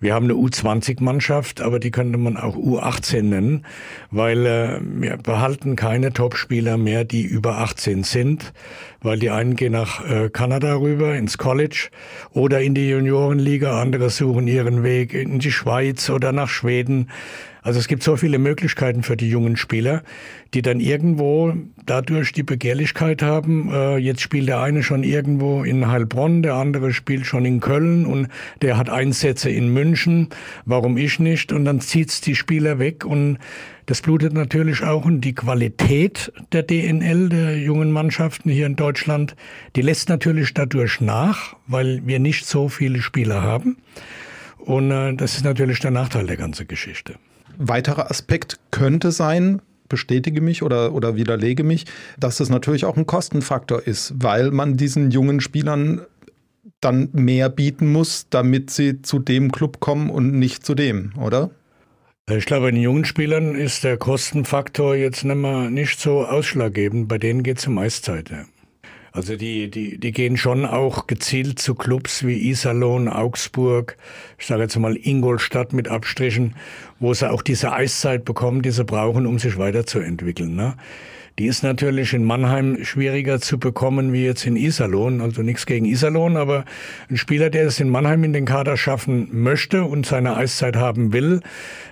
[0.00, 3.66] Wir haben eine U20-Mannschaft, aber die könnte man auch U18 nennen,
[4.10, 8.52] weil äh, wir behalten keine Topspieler mehr, die über 18 sind,
[9.00, 11.88] weil die einen gehen nach äh, Kanada rüber, ins College
[12.32, 17.08] oder in die Juniorenliga, andere suchen ihren Weg in die Schweiz oder nach Schweden.
[17.62, 20.02] Also es gibt so viele Möglichkeiten für die jungen Spieler,
[20.54, 23.70] die dann irgendwo dadurch die Begehrlichkeit haben.
[23.72, 28.06] Äh, jetzt spielt der eine schon irgendwo in Heilbronn, der andere spielt schon in Köln
[28.06, 28.28] und
[28.62, 30.28] der hat Einsätze in München.
[30.64, 31.52] Warum ich nicht?
[31.52, 33.38] Und dann zieht's die Spieler weg und
[33.86, 39.34] das blutet natürlich auch und die Qualität der DNL, der jungen Mannschaften hier in Deutschland,
[39.76, 43.78] die lässt natürlich dadurch nach, weil wir nicht so viele Spieler haben.
[44.58, 47.14] Und äh, das ist natürlich der Nachteil der ganzen Geschichte
[47.58, 51.86] weiterer Aspekt könnte sein, bestätige mich oder, oder widerlege mich,
[52.18, 56.02] dass es natürlich auch ein Kostenfaktor ist, weil man diesen jungen Spielern
[56.80, 61.50] dann mehr bieten muss, damit sie zu dem Club kommen und nicht zu dem, oder?
[62.30, 67.08] Ich glaube, bei den jungen Spielern ist der Kostenfaktor jetzt nicht, mehr nicht so ausschlaggebend.
[67.08, 68.30] Bei denen geht es um Eiszeit.
[69.18, 73.96] Also die, die, die gehen schon auch gezielt zu Clubs wie Iserlohn, Augsburg,
[74.38, 76.54] ich sage jetzt mal Ingolstadt mit Abstrichen,
[77.00, 80.54] wo sie auch diese Eiszeit bekommen, die sie brauchen, um sich weiterzuentwickeln.
[80.54, 80.76] Ne?
[81.38, 85.20] Die ist natürlich in Mannheim schwieriger zu bekommen wie jetzt in Iserlohn.
[85.20, 86.64] Also nichts gegen Iserlohn, aber
[87.08, 91.12] ein Spieler, der es in Mannheim in den Kader schaffen möchte und seine Eiszeit haben
[91.12, 91.40] will,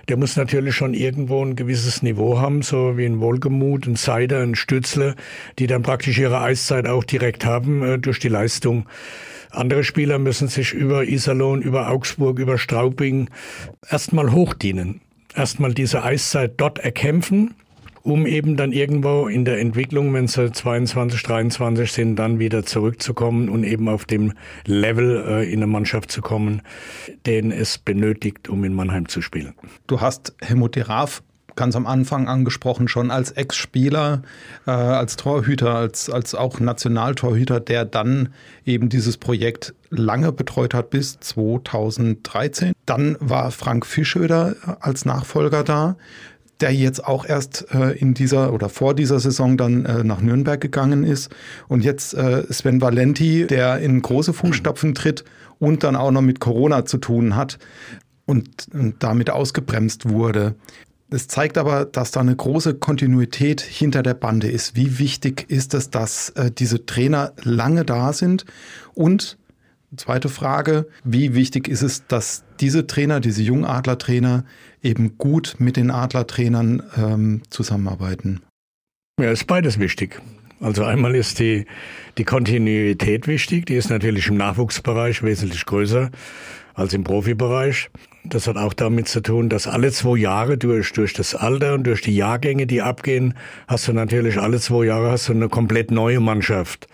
[0.09, 4.41] der muss natürlich schon irgendwo ein gewisses Niveau haben, so wie ein Wohlgemut, ein Seider,
[4.41, 5.15] ein Stützle,
[5.59, 8.85] die dann praktisch ihre Eiszeit auch direkt haben äh, durch die Leistung.
[9.51, 13.29] Andere Spieler müssen sich über Iserlohn, über Augsburg, über Straubing
[13.89, 14.99] erstmal hochdienen.
[15.33, 17.53] Erstmal diese Eiszeit dort erkämpfen
[18.07, 23.49] um eben dann irgendwo in der Entwicklung, wenn sie 22, 23 sind, dann wieder zurückzukommen
[23.49, 24.31] und eben auf dem
[24.65, 26.61] Level äh, in eine Mannschaft zu kommen,
[27.25, 29.55] den es benötigt, um in Mannheim zu spielen.
[29.87, 31.21] Du hast Helmut Raff
[31.57, 34.21] ganz am Anfang angesprochen, schon als Ex-Spieler,
[34.65, 38.29] äh, als Torhüter, als, als auch Nationaltorhüter, der dann
[38.63, 42.71] eben dieses Projekt lange betreut hat bis 2013.
[42.85, 45.97] Dann war Frank Fischöder als Nachfolger da
[46.61, 50.59] der jetzt auch erst äh, in dieser oder vor dieser Saison dann äh, nach Nürnberg
[50.59, 51.29] gegangen ist.
[51.67, 55.23] Und jetzt äh, Sven Valenti, der in große Fußstapfen tritt
[55.59, 57.59] und dann auch noch mit Corona zu tun hat
[58.25, 60.55] und, und damit ausgebremst wurde.
[61.09, 64.75] Es zeigt aber, dass da eine große Kontinuität hinter der Bande ist.
[64.75, 68.45] Wie wichtig ist es, dass äh, diese Trainer lange da sind
[68.93, 69.37] und
[69.95, 74.43] Zweite Frage, wie wichtig ist es, dass diese Trainer, diese Jungadler-Trainer
[74.83, 78.41] eben gut mit den Adlertrainern ähm, zusammenarbeiten?
[79.19, 80.21] Ja, ist beides wichtig.
[80.59, 81.65] Also einmal ist die,
[82.17, 86.11] die Kontinuität wichtig, die ist natürlich im Nachwuchsbereich wesentlich größer
[86.73, 87.89] als im Profibereich.
[88.25, 91.85] Das hat auch damit zu tun, dass alle zwei Jahre durch, durch das Alter und
[91.85, 93.35] durch die Jahrgänge, die abgehen,
[93.67, 96.87] hast du natürlich alle zwei Jahre hast du eine komplett neue Mannschaft.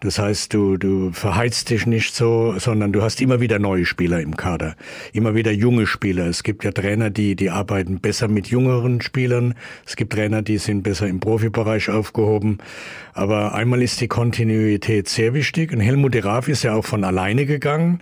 [0.00, 4.20] Das heißt, du, du verheizt dich nicht so, sondern du hast immer wieder neue Spieler
[4.20, 4.76] im Kader.
[5.12, 6.26] Immer wieder junge Spieler.
[6.26, 9.54] Es gibt ja Trainer, die, die arbeiten besser mit jüngeren Spielern.
[9.84, 12.58] Es gibt Trainer, die sind besser im Profibereich aufgehoben.
[13.12, 15.72] Aber einmal ist die Kontinuität sehr wichtig.
[15.72, 18.00] Und Helmut de Raaf ist ja auch von alleine gegangen.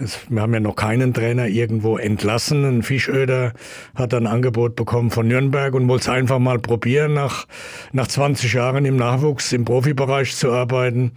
[0.00, 2.64] Es, wir haben ja noch keinen Trainer irgendwo entlassen.
[2.64, 3.52] Ein Fischöder
[3.96, 7.46] hat ein Angebot bekommen von Nürnberg und wollte es einfach mal probieren, nach,
[7.92, 11.12] nach 20 Jahren im Nachwuchs im Profibereich zu arbeiten.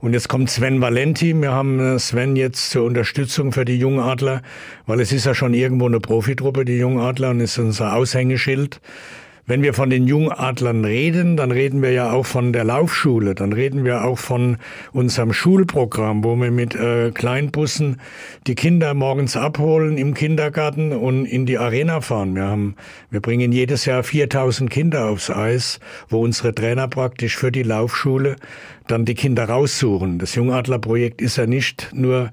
[0.00, 1.32] Und jetzt kommt Sven Valenti.
[1.32, 4.42] Wir haben äh, Sven jetzt zur Unterstützung für die Jungadler,
[4.86, 8.80] weil es ist ja schon irgendwo eine Profitruppe, die Jungadler, und ist unser Aushängeschild.
[9.46, 13.52] Wenn wir von den Jungadlern reden, dann reden wir ja auch von der Laufschule, dann
[13.52, 14.56] reden wir auch von
[14.92, 18.00] unserem Schulprogramm, wo wir mit äh, Kleinbussen
[18.46, 22.34] die Kinder morgens abholen im Kindergarten und in die Arena fahren.
[22.34, 22.76] Wir haben,
[23.10, 25.78] wir bringen jedes Jahr 4000 Kinder aufs Eis,
[26.08, 28.36] wo unsere Trainer praktisch für die Laufschule
[28.86, 30.18] dann die Kinder raussuchen.
[30.18, 32.30] Das Jungadlerprojekt ist ja nicht nur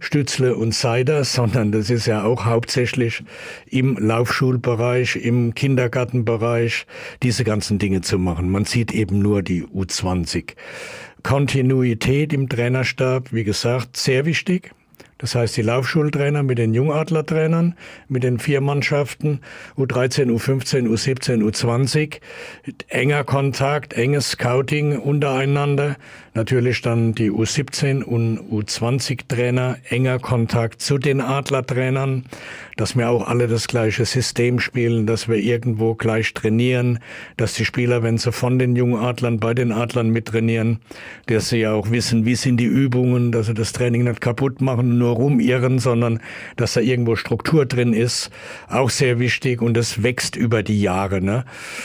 [0.00, 3.22] Stützle und Seider, sondern das ist ja auch hauptsächlich
[3.66, 6.86] im Laufschulbereich, im Kindergartenbereich,
[7.22, 8.50] diese ganzen Dinge zu machen.
[8.50, 10.54] Man sieht eben nur die U20.
[11.22, 14.72] Kontinuität im Trainerstab, wie gesagt, sehr wichtig.
[15.24, 17.76] Das heißt, die Laufschultrainer mit den Jungadlertrainern,
[18.08, 19.40] mit den vier Mannschaften,
[19.78, 22.20] U13, U15, U17, U20,
[22.88, 25.96] enger Kontakt, enges Scouting untereinander,
[26.34, 32.24] natürlich dann die U17 und U20 Trainer, enger Kontakt zu den Adlertrainern,
[32.76, 36.98] dass wir auch alle das gleiche System spielen, dass wir irgendwo gleich trainieren,
[37.36, 40.80] dass die Spieler, wenn sie von den Jungadlern bei den Adlern mittrainieren,
[41.26, 44.60] dass sie ja auch wissen, wie sind die Übungen, dass sie das Training nicht kaputt
[44.60, 46.20] machen, nur rumirren, sondern
[46.56, 48.30] dass da irgendwo Struktur drin ist,
[48.68, 51.22] auch sehr wichtig und das wächst über die Jahre.
[51.22, 51.44] Ne?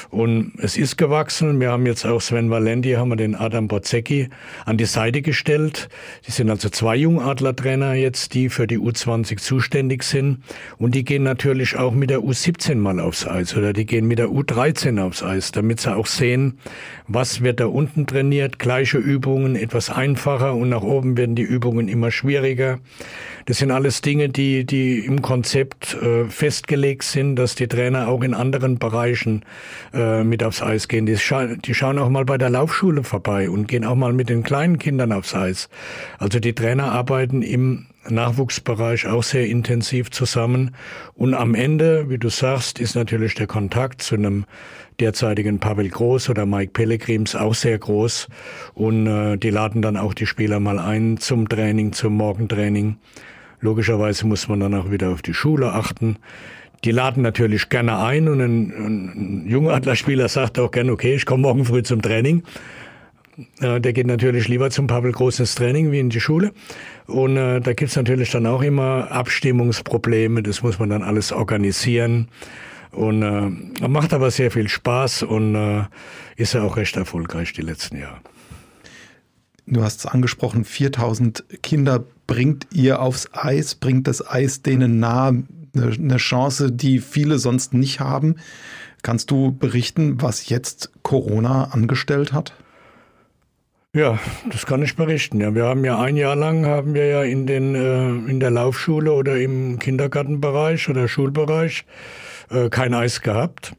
[0.09, 1.59] Und es ist gewachsen.
[1.59, 4.29] Wir haben jetzt auch Sven Valenti, haben wir den Adam Bozzecki
[4.65, 5.89] an die Seite gestellt.
[6.27, 10.43] Die sind also zwei Jungadlertrainer jetzt, die für die U20 zuständig sind.
[10.77, 14.19] Und die gehen natürlich auch mit der U17 mal aufs Eis oder die gehen mit
[14.19, 16.59] der U13 aufs Eis, damit sie auch sehen,
[17.07, 18.59] was wird da unten trainiert.
[18.59, 22.79] Gleiche Übungen, etwas einfacher und nach oben werden die Übungen immer schwieriger.
[23.45, 28.21] Das sind alles Dinge, die, die im Konzept äh, festgelegt sind, dass die Trainer auch
[28.21, 29.43] in anderen Bereichen
[29.91, 31.07] äh, mit aufs Eis gehen.
[31.07, 34.28] Die, scha die schauen auch mal bei der Laufschule vorbei und gehen auch mal mit
[34.29, 35.69] den kleinen Kindern aufs Eis.
[36.17, 40.75] Also die Trainer arbeiten im Nachwuchsbereich auch sehr intensiv zusammen.
[41.15, 44.45] Und am Ende, wie du sagst, ist natürlich der Kontakt zu einem
[44.99, 48.27] derzeitigen Pavel Groß oder Mike Pellegrims auch sehr groß.
[48.73, 52.97] Und äh, die laden dann auch die Spieler mal ein zum Training, zum Morgentraining.
[53.61, 56.17] Logischerweise muss man dann auch wieder auf die Schule achten.
[56.85, 61.41] Die laden natürlich gerne ein und ein, ein Jungadlerspieler sagt auch gerne, okay, ich komme
[61.41, 62.43] morgen früh zum Training.
[63.59, 66.51] Äh, der geht natürlich lieber zum Pavel Groß ins Training wie in die Schule.
[67.07, 70.43] Und äh, da gibt's natürlich dann auch immer Abstimmungsprobleme.
[70.43, 72.27] Das muss man dann alles organisieren.
[72.91, 75.83] Und äh, macht aber sehr viel Spaß und äh,
[76.37, 78.19] ist ja auch recht erfolgreich die letzten Jahre.
[79.67, 85.43] Du hast es angesprochen, 4000 Kinder bringt ihr aufs Eis, bringt das Eis denen nahe,
[85.75, 88.37] eine Chance, die viele sonst nicht haben.
[89.03, 92.53] Kannst du berichten, was jetzt Corona angestellt hat?
[93.95, 94.19] Ja,
[94.51, 95.41] das kann ich berichten.
[95.41, 98.51] Ja, wir haben ja ein Jahr lang haben wir ja in den äh, in der
[98.51, 101.85] Laufschule oder im Kindergartenbereich oder Schulbereich
[102.51, 103.73] äh, kein Eis gehabt.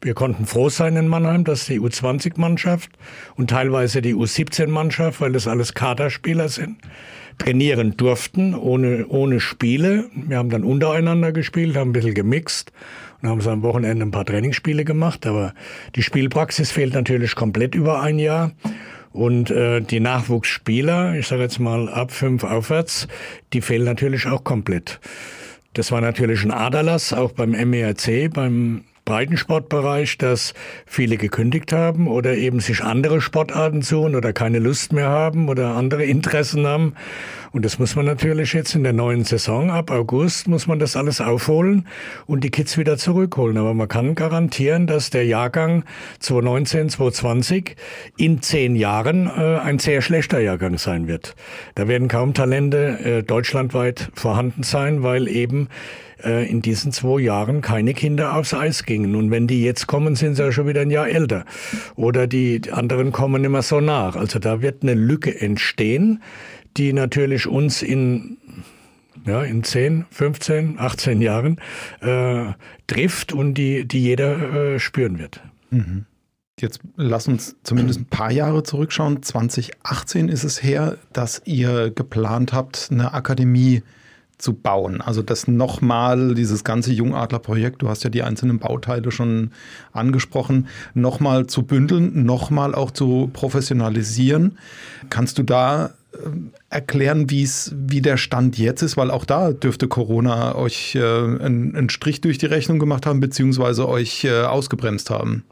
[0.00, 2.92] Wir konnten froh sein in Mannheim, dass die U20-Mannschaft
[3.36, 6.78] und teilweise die U17-Mannschaft, weil das alles Kaderspieler sind,
[7.36, 10.08] trainieren durften, ohne, ohne Spiele.
[10.14, 12.72] Wir haben dann untereinander gespielt, haben ein bisschen gemixt
[13.20, 15.26] und haben so am Wochenende ein paar Trainingsspiele gemacht.
[15.26, 15.52] Aber
[15.94, 18.52] die Spielpraxis fehlt natürlich komplett über ein Jahr.
[19.12, 23.08] Und äh, die Nachwuchsspieler, ich sage jetzt mal ab fünf aufwärts,
[23.52, 25.00] die fehlen natürlich auch komplett.
[25.74, 30.54] Das war natürlich ein Aderlass, auch beim MERC, beim Breitensportbereich, dass
[30.86, 35.74] viele gekündigt haben oder eben sich andere Sportarten suchen oder keine Lust mehr haben oder
[35.74, 36.94] andere Interessen haben.
[37.52, 40.96] Und das muss man natürlich jetzt in der neuen Saison ab August muss man das
[40.96, 41.86] alles aufholen
[42.26, 43.58] und die Kids wieder zurückholen.
[43.58, 45.84] Aber man kann garantieren, dass der Jahrgang
[46.20, 47.76] 2019, 2020
[48.16, 51.34] in zehn Jahren äh, ein sehr schlechter Jahrgang sein wird.
[51.74, 55.68] Da werden kaum Talente äh, deutschlandweit vorhanden sein, weil eben
[56.24, 59.14] äh, in diesen zwei Jahren keine Kinder aufs Eis gingen.
[59.14, 61.44] Und wenn die jetzt kommen, sind sie ja schon wieder ein Jahr älter.
[61.96, 64.16] Oder die anderen kommen immer so nach.
[64.16, 66.22] Also da wird eine Lücke entstehen,
[66.76, 68.38] die natürlich uns in
[69.26, 71.58] ja, in 10, 15, 18 Jahren
[72.00, 72.52] äh,
[72.86, 75.40] trifft und die, die jeder äh, spüren wird.
[75.70, 76.06] Mhm.
[76.60, 79.22] Jetzt lass uns zumindest ein paar Jahre zurückschauen.
[79.22, 83.82] 2018 ist es her, dass ihr geplant habt, eine Akademie
[84.42, 85.00] zu bauen.
[85.00, 89.52] Also das nochmal, dieses ganze Jungadler-Projekt, du hast ja die einzelnen Bauteile schon
[89.92, 94.58] angesprochen, nochmal zu bündeln, nochmal auch zu professionalisieren.
[95.10, 96.18] Kannst du da äh,
[96.70, 101.00] erklären, wie es, wie der Stand jetzt ist, weil auch da dürfte Corona euch äh,
[101.00, 105.44] einen, einen, Strich durch die Rechnung gemacht haben, beziehungsweise euch äh, ausgebremst haben.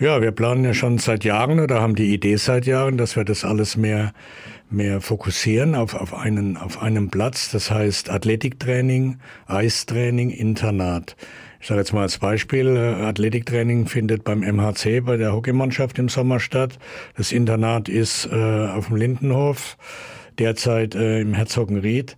[0.00, 3.24] Ja, wir planen ja schon seit Jahren oder haben die Idee seit Jahren, dass wir
[3.24, 4.12] das alles mehr
[4.70, 7.50] mehr fokussieren auf, auf, einen, auf einen Platz.
[7.50, 11.16] Das heißt Athletiktraining, Eistraining, Internat.
[11.60, 16.08] Ich sage jetzt mal als Beispiel, äh, Athletiktraining findet beim MHC, bei der Hockeymannschaft im
[16.08, 16.78] Sommer statt.
[17.16, 19.78] Das Internat ist äh, auf dem Lindenhof,
[20.38, 22.16] derzeit äh, im Herzogenried.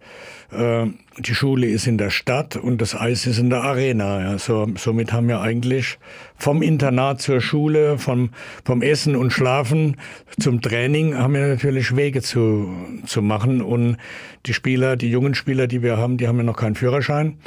[0.52, 0.86] Äh,
[1.18, 4.22] die Schule ist in der Stadt und das Eis ist in der Arena.
[4.22, 4.38] Ja.
[4.38, 5.98] So, somit haben wir eigentlich
[6.36, 8.30] vom Internat zur Schule, vom,
[8.64, 9.96] vom Essen und Schlafen
[10.38, 12.70] zum Training haben wir natürlich Wege zu,
[13.06, 13.62] zu machen.
[13.62, 13.96] Und
[14.44, 17.38] die Spieler, die jungen Spieler, die wir haben, die haben ja noch keinen Führerschein.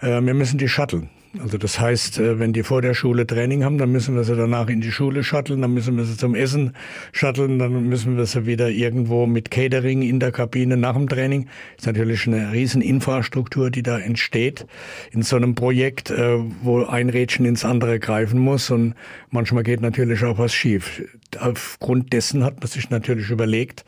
[0.00, 1.08] Äh, wir müssen die shutteln.
[1.40, 4.36] Also das heißt, äh, wenn die vor der Schule Training haben, dann müssen wir sie
[4.36, 6.74] danach in die Schule shutteln, dann müssen wir sie zum Essen
[7.12, 11.46] shutteln, dann müssen wir sie wieder irgendwo mit Catering in der Kabine nach dem Training.
[11.76, 14.66] Das ist natürlich eine riesen Infrastruktur, die da entsteht
[15.10, 18.94] in so einem Projekt, äh, wo ein Rädchen ins andere greifen muss und
[19.30, 21.02] manchmal geht natürlich auch was schief.
[21.40, 23.84] Aufgrund dessen hat man sich natürlich überlegt,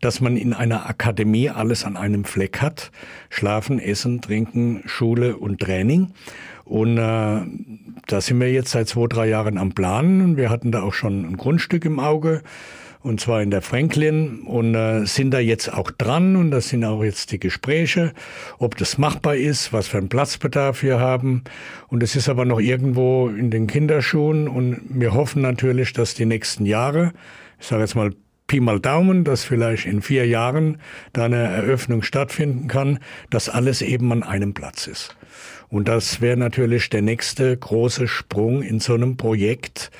[0.00, 2.90] dass man in einer Akademie alles an einem Fleck hat.
[3.30, 6.12] Schlafen, Essen, Trinken, Schule und Training.
[6.68, 7.40] Und äh,
[8.06, 10.36] da sind wir jetzt seit zwei, drei Jahren am Planen.
[10.36, 12.42] Wir hatten da auch schon ein Grundstück im Auge,
[13.00, 16.36] und zwar in der Franklin, und äh, sind da jetzt auch dran.
[16.36, 18.12] Und das sind auch jetzt die Gespräche,
[18.58, 21.42] ob das machbar ist, was für einen Platzbedarf wir haben.
[21.88, 24.46] Und es ist aber noch irgendwo in den Kinderschuhen.
[24.46, 27.12] Und wir hoffen natürlich, dass die nächsten Jahre,
[27.58, 28.12] ich sage jetzt mal
[28.46, 30.80] Pi mal Daumen, dass vielleicht in vier Jahren
[31.12, 32.98] da eine Eröffnung stattfinden kann,
[33.30, 35.14] dass alles eben an einem Platz ist.
[35.70, 39.90] Und das wäre natürlich der nächste große Sprung in so einem Projekt,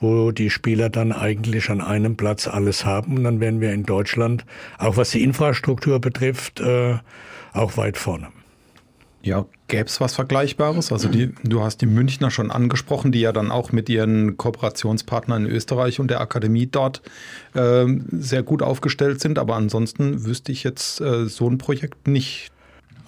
[0.00, 3.18] wo die Spieler dann eigentlich an einem Platz alles haben.
[3.18, 4.46] Und dann wären wir in Deutschland,
[4.78, 6.96] auch was die Infrastruktur betrifft, äh,
[7.52, 8.28] auch weit vorne.
[9.20, 10.92] Ja, gäbe es was Vergleichbares?
[10.92, 15.44] Also die, du hast die Münchner schon angesprochen, die ja dann auch mit ihren Kooperationspartnern
[15.44, 17.02] in Österreich und der Akademie dort
[17.54, 19.38] äh, sehr gut aufgestellt sind.
[19.38, 22.52] Aber ansonsten wüsste ich jetzt äh, so ein Projekt nicht,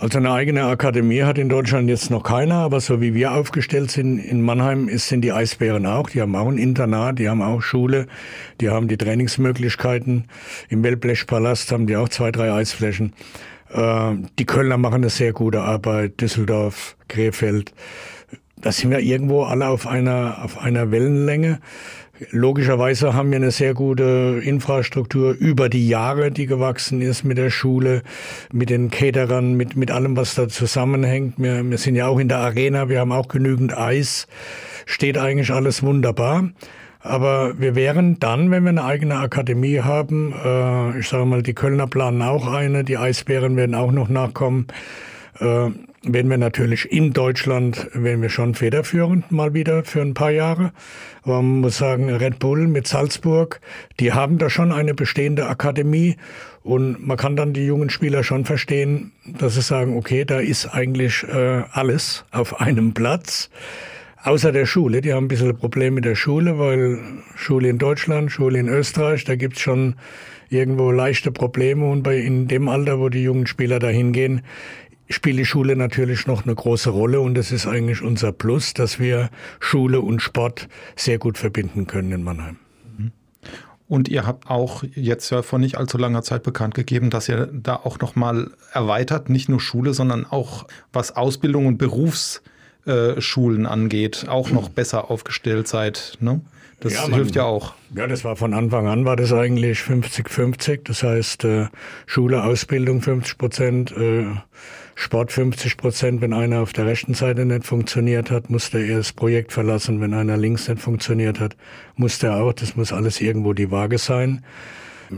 [0.01, 3.91] also eine eigene Akademie hat in Deutschland jetzt noch keiner, aber so wie wir aufgestellt
[3.91, 6.09] sind in Mannheim ist, sind die Eisbären auch.
[6.09, 8.07] Die haben auch ein Internat, die haben auch Schule,
[8.63, 10.25] die haben die Trainingsmöglichkeiten.
[10.71, 13.13] Im Wellblechpalast haben die auch zwei, drei Eisflächen.
[13.69, 17.75] Äh, die Kölner machen eine sehr gute Arbeit, Düsseldorf, Krefeld.
[18.61, 21.61] Da sind wir irgendwo alle auf einer, auf einer Wellenlänge.
[22.31, 27.49] Logischerweise haben wir eine sehr gute Infrastruktur über die Jahre, die gewachsen ist mit der
[27.49, 28.03] Schule,
[28.53, 31.35] mit den Caterern, mit, mit allem, was da zusammenhängt.
[31.39, 34.27] Wir, wir sind ja auch in der Arena, wir haben auch genügend Eis.
[34.85, 36.51] Steht eigentlich alles wunderbar.
[37.03, 41.55] Aber wir wären dann, wenn wir eine eigene Akademie haben, äh, ich sage mal, die
[41.55, 44.67] Kölner planen auch eine, die Eisbären werden auch noch nachkommen,
[45.39, 45.71] äh,
[46.03, 50.73] werden wir natürlich in Deutschland, werden wir schon federführend mal wieder für ein paar Jahre.
[51.23, 53.61] Aber man muss sagen, Red Bull mit Salzburg,
[53.99, 56.17] die haben da schon eine bestehende Akademie
[56.63, 60.67] und man kann dann die jungen Spieler schon verstehen, dass sie sagen, okay, da ist
[60.67, 63.51] eigentlich äh, alles auf einem Platz.
[64.23, 66.99] Außer der Schule, die haben ein bisschen Probleme mit der Schule, weil
[67.37, 69.97] Schule in Deutschland, Schule in Österreich, da gibt's schon
[70.51, 74.43] irgendwo leichte Probleme und bei in dem Alter, wo die jungen Spieler da hingehen,
[75.11, 78.99] spielt die Schule natürlich noch eine große Rolle und das ist eigentlich unser Plus, dass
[78.99, 82.57] wir Schule und Sport sehr gut verbinden können in Mannheim.
[82.97, 83.13] Mhm.
[83.89, 87.49] Und ihr habt auch jetzt ja vor nicht allzu langer Zeit bekannt gegeben, dass ihr
[87.53, 94.27] da auch noch mal erweitert, nicht nur Schule, sondern auch was Ausbildung und Berufsschulen angeht,
[94.29, 96.19] auch noch besser aufgestellt seid.
[96.21, 96.41] Ne?
[96.81, 97.75] Das ja, man, hilft ja auch.
[97.95, 100.81] Ja, das war von Anfang an war das eigentlich 50-50.
[100.85, 101.67] Das heißt, äh,
[102.07, 104.25] Schule, Ausbildung 50 Prozent, äh,
[105.01, 106.21] Sport 50 Prozent.
[106.21, 110.03] Wenn einer auf der rechten Seite nicht funktioniert hat, musste er das Projekt verlassen.
[110.03, 111.57] Wenn einer links nicht funktioniert hat,
[111.97, 112.53] musste er auch.
[112.53, 114.45] Das muss alles irgendwo die Waage sein.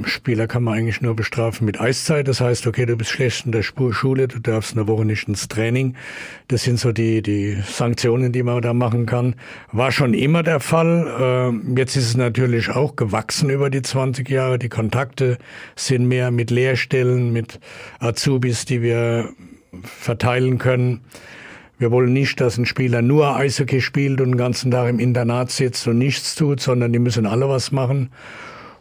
[0.04, 2.28] Spieler kann man eigentlich nur bestrafen mit Eiszeit.
[2.28, 5.48] Das heißt, okay, du bist schlecht in der Schule, du darfst eine Woche nicht ins
[5.48, 5.96] Training.
[6.46, 9.34] Das sind so die, die Sanktionen, die man da machen kann.
[9.72, 11.12] War schon immer der Fall.
[11.20, 14.60] Ähm, jetzt ist es natürlich auch gewachsen über die 20 Jahre.
[14.60, 15.38] Die Kontakte
[15.74, 17.58] sind mehr mit Lehrstellen, mit
[17.98, 19.34] Azubis, die wir
[19.82, 21.00] verteilen können.
[21.78, 25.50] Wir wollen nicht, dass ein Spieler nur Eishockey spielt und den ganzen Tag im Internat
[25.50, 28.10] sitzt und nichts tut, sondern die müssen alle was machen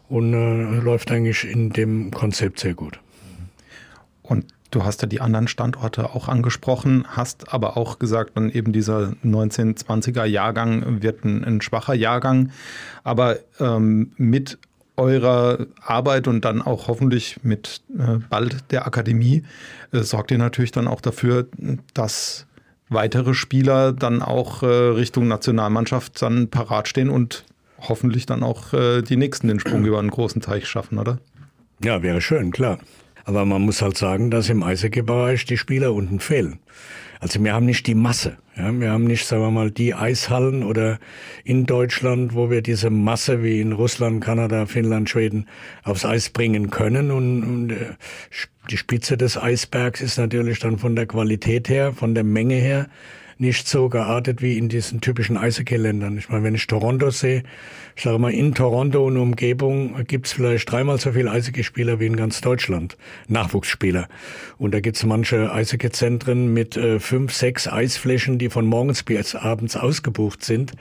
[0.08, 3.00] und äh, läuft eigentlich in dem Konzept sehr gut.
[4.22, 8.72] Und du hast ja die anderen Standorte auch angesprochen, hast aber auch gesagt, dann eben
[8.72, 12.50] dieser 1920er Jahrgang wird ein, ein schwacher Jahrgang,
[13.04, 14.58] aber ähm, mit
[14.96, 19.44] eurer Arbeit und dann auch hoffentlich mit äh, bald der Akademie
[19.92, 21.46] äh, sorgt ihr natürlich dann auch dafür,
[21.94, 22.46] dass
[22.88, 27.44] weitere Spieler dann auch äh, Richtung Nationalmannschaft dann parat stehen und
[27.78, 31.18] hoffentlich dann auch äh, die Nächsten den Sprung über einen großen Teich schaffen, oder?
[31.82, 32.78] Ja, wäre schön, klar.
[33.24, 36.58] Aber man muss halt sagen, dass im Eishockey-Bereich die Spieler unten fehlen.
[37.20, 38.36] Also wir haben nicht die Masse.
[38.56, 40.98] Ja, wir haben nicht, sagen wir mal, die Eishallen oder
[41.42, 45.46] in Deutschland, wo wir diese Masse wie in Russland, Kanada, Finnland, Schweden
[45.84, 47.10] aufs Eis bringen können.
[47.10, 47.94] Und, und äh,
[48.70, 52.88] die Spitze des Eisbergs ist natürlich dann von der Qualität her, von der Menge her
[53.42, 56.16] nicht so geartet wie in diesen typischen Eishockey-Ländern.
[56.16, 57.42] Ich meine, wenn ich Toronto sehe,
[57.96, 62.06] ich sage mal, in Toronto und Umgebung gibt es vielleicht dreimal so viele Eishockeyspieler wie
[62.06, 62.96] in ganz Deutschland,
[63.28, 64.08] Nachwuchsspieler.
[64.58, 69.34] Und da gibt es manche Eishockey-Zentren mit äh, fünf, sechs Eisflächen, die von morgens bis
[69.34, 70.72] abends ausgebucht sind.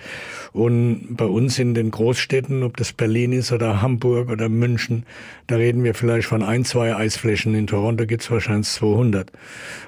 [0.54, 5.06] Und bei uns in den Großstädten, ob das Berlin ist oder Hamburg oder München,
[5.48, 7.56] da reden wir vielleicht von ein, zwei Eisflächen.
[7.56, 9.32] In Toronto gibt es wahrscheinlich 200.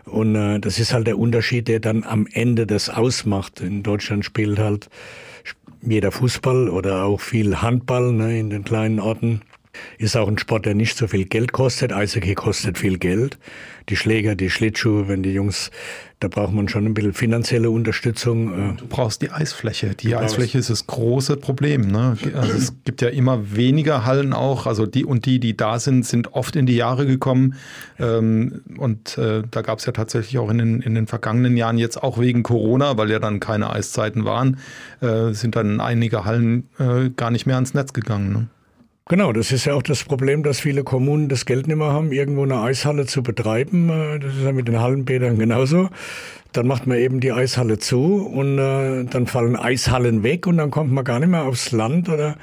[0.05, 3.61] Und äh, das ist halt der Unterschied, der dann am Ende das ausmacht.
[3.61, 4.89] In Deutschland spielt halt
[5.81, 9.41] jeder Fußball oder auch viel Handball ne, in den kleinen Orten.
[9.97, 11.93] Ist auch ein Sport, der nicht so viel Geld kostet.
[11.93, 13.37] Eishockey kostet viel Geld.
[13.89, 15.69] Die Schläger, die Schlittschuhe, wenn die Jungs,
[16.19, 18.71] da braucht man schon ein bisschen finanzielle Unterstützung.
[18.75, 18.77] Äh.
[18.77, 19.93] Du brauchst die Eisfläche.
[19.93, 21.87] Die Eisfläche ist das große Problem.
[21.87, 22.15] Ne?
[22.33, 24.65] Also es gibt ja immer weniger Hallen auch.
[24.65, 27.55] Also die und die, die da sind, sind oft in die Jahre gekommen.
[27.99, 31.77] Ähm, und äh, da gab es ja tatsächlich auch in den, in den vergangenen Jahren
[31.77, 34.59] jetzt auch wegen Corona, weil ja dann keine Eiszeiten waren,
[35.01, 36.69] äh, sind dann einige Hallen
[37.15, 38.33] gar nicht mehr ans Netz gegangen.
[38.33, 38.47] Ne?
[39.09, 42.13] Genau, das ist ja auch das Problem, dass viele Kommunen das Geld nicht mehr haben,
[42.13, 43.89] irgendwo eine Eishalle zu betreiben.
[43.89, 45.89] Äh, das ist ja mit den Hallenbädern genauso.
[46.53, 50.71] Dann macht man eben die Eishalle zu und äh, dann fallen Eishallen weg und dann
[50.71, 52.37] kommt man gar nicht mehr aufs Land oder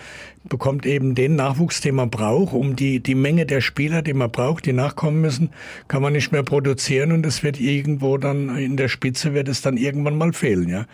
[0.48, 4.30] bekommt eben den Nachwuchs, den man braucht, um die, die Menge der Spieler, die man
[4.30, 5.50] braucht, die nachkommen müssen,
[5.86, 9.60] kann man nicht mehr produzieren und es wird irgendwo dann in der Spitze wird es
[9.60, 10.86] dann irgendwann mal fehlen, ja.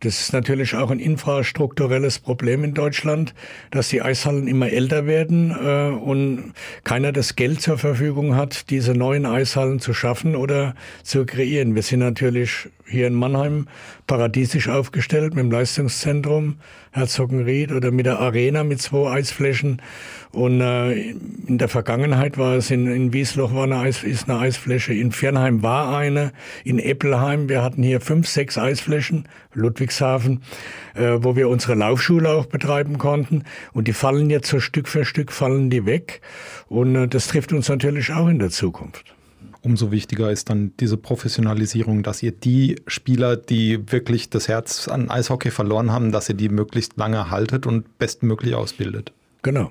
[0.00, 3.34] Das ist natürlich auch ein infrastrukturelles Problem in Deutschland,
[3.70, 8.94] dass die Eishallen immer älter werden äh, und keiner das Geld zur Verfügung hat, diese
[8.94, 11.76] neuen Eishallen zu schaffen oder zu kreieren.
[11.76, 13.68] Wir sind natürlich hier in Mannheim
[14.06, 16.58] paradiesisch aufgestellt mit dem Leistungszentrum
[16.92, 19.80] Herzogenried oder mit der Arena mit zwei Eisflächen.
[20.30, 24.38] Und äh, in der Vergangenheit war es in, in Wiesloch war eine Eis, ist eine
[24.38, 26.32] Eisfläche, in Fernheim war eine,
[26.64, 30.42] in Eppelheim, wir hatten hier fünf, sechs Eisflächen, Ludwigshafen,
[30.94, 33.44] äh, wo wir unsere Laufschule auch betreiben konnten.
[33.72, 36.20] Und die fallen jetzt so Stück für Stück, fallen die weg.
[36.68, 39.14] Und äh, das trifft uns natürlich auch in der Zukunft
[39.62, 45.10] umso wichtiger ist dann diese Professionalisierung, dass ihr die Spieler, die wirklich das Herz an
[45.10, 49.12] Eishockey verloren haben, dass ihr die möglichst lange haltet und bestmöglich ausbildet.
[49.42, 49.70] Genau.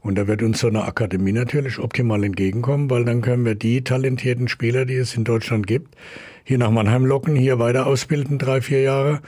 [0.00, 3.82] Und da wird uns so eine Akademie natürlich optimal entgegenkommen, weil dann können wir die
[3.82, 5.96] talentierten Spieler, die es in Deutschland gibt,
[6.44, 9.20] hier nach Mannheim locken, hier weiter ausbilden, drei, vier Jahre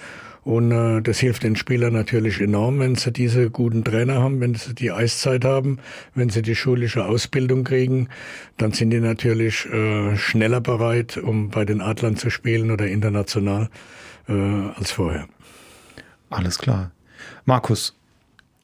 [0.44, 4.54] und äh, das hilft den Spielern natürlich enorm, wenn sie diese guten Trainer haben, wenn
[4.54, 5.78] sie die Eiszeit haben,
[6.14, 8.08] wenn sie die schulische Ausbildung kriegen,
[8.56, 13.70] dann sind die natürlich äh, schneller bereit, um bei den Adlern zu spielen oder international
[14.28, 15.28] äh, als vorher.
[16.30, 16.90] Alles klar.
[17.44, 17.96] Markus,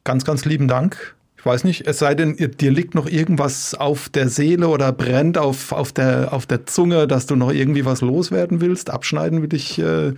[0.04, 4.08] ganz, ganz lieben Dank ich weiß nicht, es sei denn, dir liegt noch irgendwas auf
[4.08, 8.00] der Seele oder brennt auf, auf, der, auf der Zunge, dass du noch irgendwie was
[8.00, 8.90] loswerden willst.
[8.90, 10.08] Abschneiden will ich äh,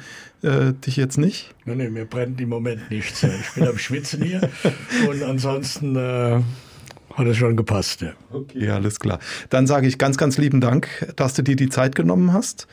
[0.43, 1.55] äh, dich jetzt nicht.
[1.67, 3.23] Nein, nee, mir brennt im Moment nichts.
[3.23, 4.41] Ich bin am Schwitzen hier
[5.09, 6.41] und ansonsten äh,
[7.15, 8.01] hat es schon gepasst.
[8.01, 8.13] Ja.
[8.33, 9.19] Okay, alles klar.
[9.51, 12.67] Dann sage ich ganz, ganz lieben Dank, dass du dir die Zeit genommen hast.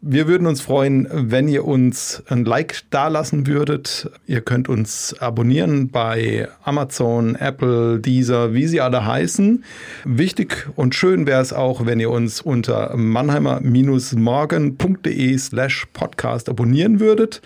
[0.00, 4.08] Wir würden uns freuen, wenn ihr uns ein Like dalassen würdet.
[4.26, 9.64] Ihr könnt uns abonnieren bei Amazon, Apple, Deezer, wie sie alle heißen.
[10.04, 17.42] Wichtig und schön wäre es auch, wenn ihr uns unter mannheimer-morgen.de slash podcast abonnieren würdet.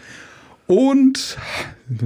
[0.73, 1.37] Und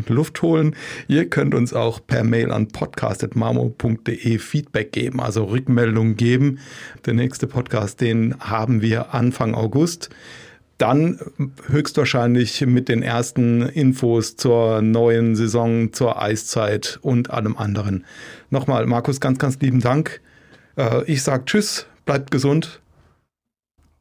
[0.08, 0.74] Luft holen.
[1.06, 6.58] Ihr könnt uns auch per Mail an podcast.marmo.de Feedback geben, also Rückmeldungen geben.
[7.04, 10.10] Der nächste Podcast, den haben wir Anfang August.
[10.78, 11.20] Dann
[11.68, 18.04] höchstwahrscheinlich mit den ersten Infos zur neuen Saison, zur Eiszeit und allem anderen.
[18.50, 20.20] Nochmal, Markus, ganz, ganz lieben Dank.
[20.76, 22.80] Äh, ich sage Tschüss, bleibt gesund.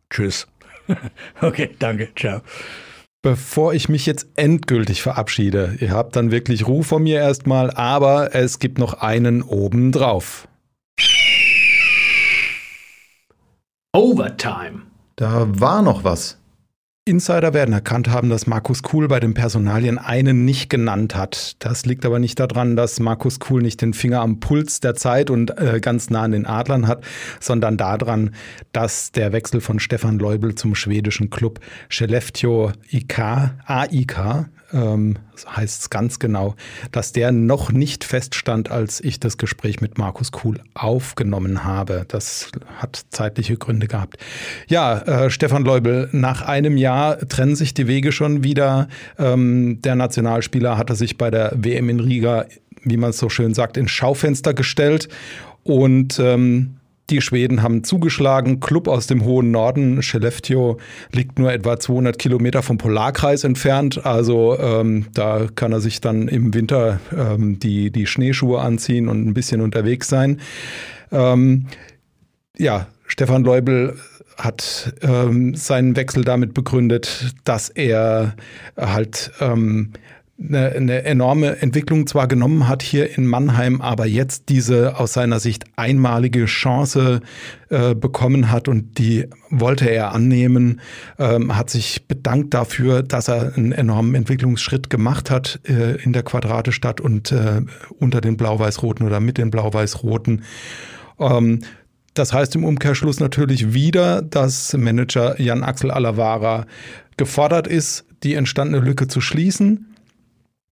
[0.09, 0.47] Tschüss.
[1.41, 2.41] okay, danke, ciao.
[3.25, 8.35] Bevor ich mich jetzt endgültig verabschiede, ihr habt dann wirklich Ruhe von mir erstmal, aber
[8.35, 10.47] es gibt noch einen obendrauf.
[13.95, 14.83] Overtime.
[15.15, 16.37] Da war noch was.
[17.07, 21.55] Insider werden erkannt haben, dass Markus Kuhl bei den Personalien einen nicht genannt hat.
[21.59, 25.29] Das liegt aber nicht daran, dass Markus Kuhl nicht den Finger am Puls der Zeit
[25.29, 27.03] und äh, ganz nah an den Adlern hat,
[27.39, 28.33] sondern daran,
[28.71, 31.59] dass der Wechsel von Stefan Leubel zum schwedischen Club
[31.91, 33.19] Skellefteå IK,
[33.67, 35.15] AIK ähm,
[35.47, 36.55] heißt es ganz genau,
[36.91, 42.05] dass der noch nicht feststand, als ich das Gespräch mit Markus Kuhl aufgenommen habe.
[42.07, 44.17] Das hat zeitliche Gründe gehabt.
[44.67, 48.87] Ja, äh, Stefan Leubel, nach einem Jahr trennen sich die Wege schon wieder.
[49.17, 52.45] Ähm, der Nationalspieler hatte sich bei der WM in Riga,
[52.83, 55.09] wie man es so schön sagt, ins Schaufenster gestellt
[55.63, 56.75] und ähm,
[57.09, 58.59] Die Schweden haben zugeschlagen.
[58.59, 60.77] Club aus dem hohen Norden, Skellefteå,
[61.11, 64.05] liegt nur etwa 200 Kilometer vom Polarkreis entfernt.
[64.05, 69.27] Also ähm, da kann er sich dann im Winter ähm, die, die Schneeschuhe anziehen und
[69.27, 70.41] ein bisschen unterwegs sein.
[71.11, 71.67] Ähm,
[72.57, 73.97] ja, Stefan Leubel
[74.37, 78.35] hat ähm, seinen Wechsel damit begründet, dass er
[78.77, 79.93] halt ähm,
[80.37, 85.39] eine, eine enorme Entwicklung zwar genommen hat hier in Mannheim, aber jetzt diese aus seiner
[85.39, 87.21] Sicht einmalige Chance
[87.69, 90.81] äh, bekommen hat und die wollte er annehmen,
[91.17, 96.23] ähm, hat sich bedankt dafür, dass er einen enormen Entwicklungsschritt gemacht hat äh, in der
[96.23, 97.61] Quadratestadt und äh,
[97.99, 100.43] unter den Blau-Weiß-Roten oder mit den Blau-Weiß-Roten.
[101.19, 101.61] Ähm,
[102.13, 106.65] das heißt im Umkehrschluss natürlich wieder, dass Manager Jan Axel Alavara
[107.17, 109.94] gefordert ist, die entstandene Lücke zu schließen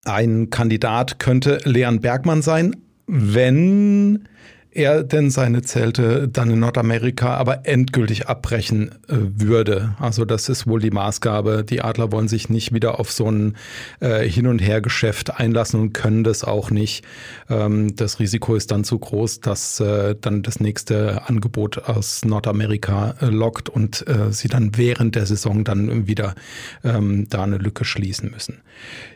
[0.05, 2.75] ein Kandidat könnte Leon Bergmann sein,
[3.07, 4.27] wenn
[4.75, 9.95] er denn seine Zelte dann in Nordamerika aber endgültig abbrechen äh, würde.
[9.99, 11.63] Also das ist wohl die Maßgabe.
[11.63, 13.55] Die Adler wollen sich nicht wieder auf so ein
[13.99, 17.05] äh, Hin- und Her-Geschäft einlassen und können das auch nicht.
[17.49, 23.15] Ähm, das Risiko ist dann zu groß, dass äh, dann das nächste Angebot aus Nordamerika
[23.21, 26.35] lockt und sie dann während der Saison dann wieder
[26.83, 28.61] ähm, da eine Lücke schließen müssen.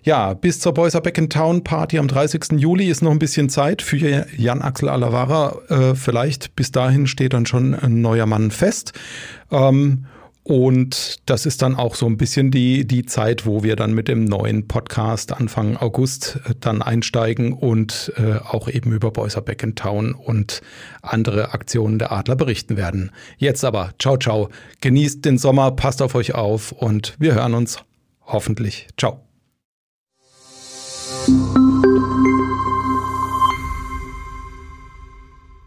[0.03, 2.60] Ja, bis zur Boyser Back in Town Party am 30.
[2.60, 4.89] Juli ist noch ein bisschen Zeit für Jan Axel
[5.70, 8.93] Äh, vielleicht bis dahin steht dann schon ein neuer Mann fest.
[9.52, 10.06] Ähm,
[10.48, 14.08] und das ist dann auch so ein bisschen die, die Zeit, wo wir dann mit
[14.08, 19.62] dem neuen Podcast Anfang August äh, dann einsteigen und äh, auch eben über Boyser Back
[19.64, 20.62] in Town und
[21.02, 23.12] andere Aktionen der Adler berichten werden.
[23.38, 24.48] Jetzt aber, ciao, ciao.
[24.80, 27.80] Genießt den Sommer, passt auf euch auf und wir hören uns
[28.26, 28.88] hoffentlich.
[28.98, 29.26] Ciao.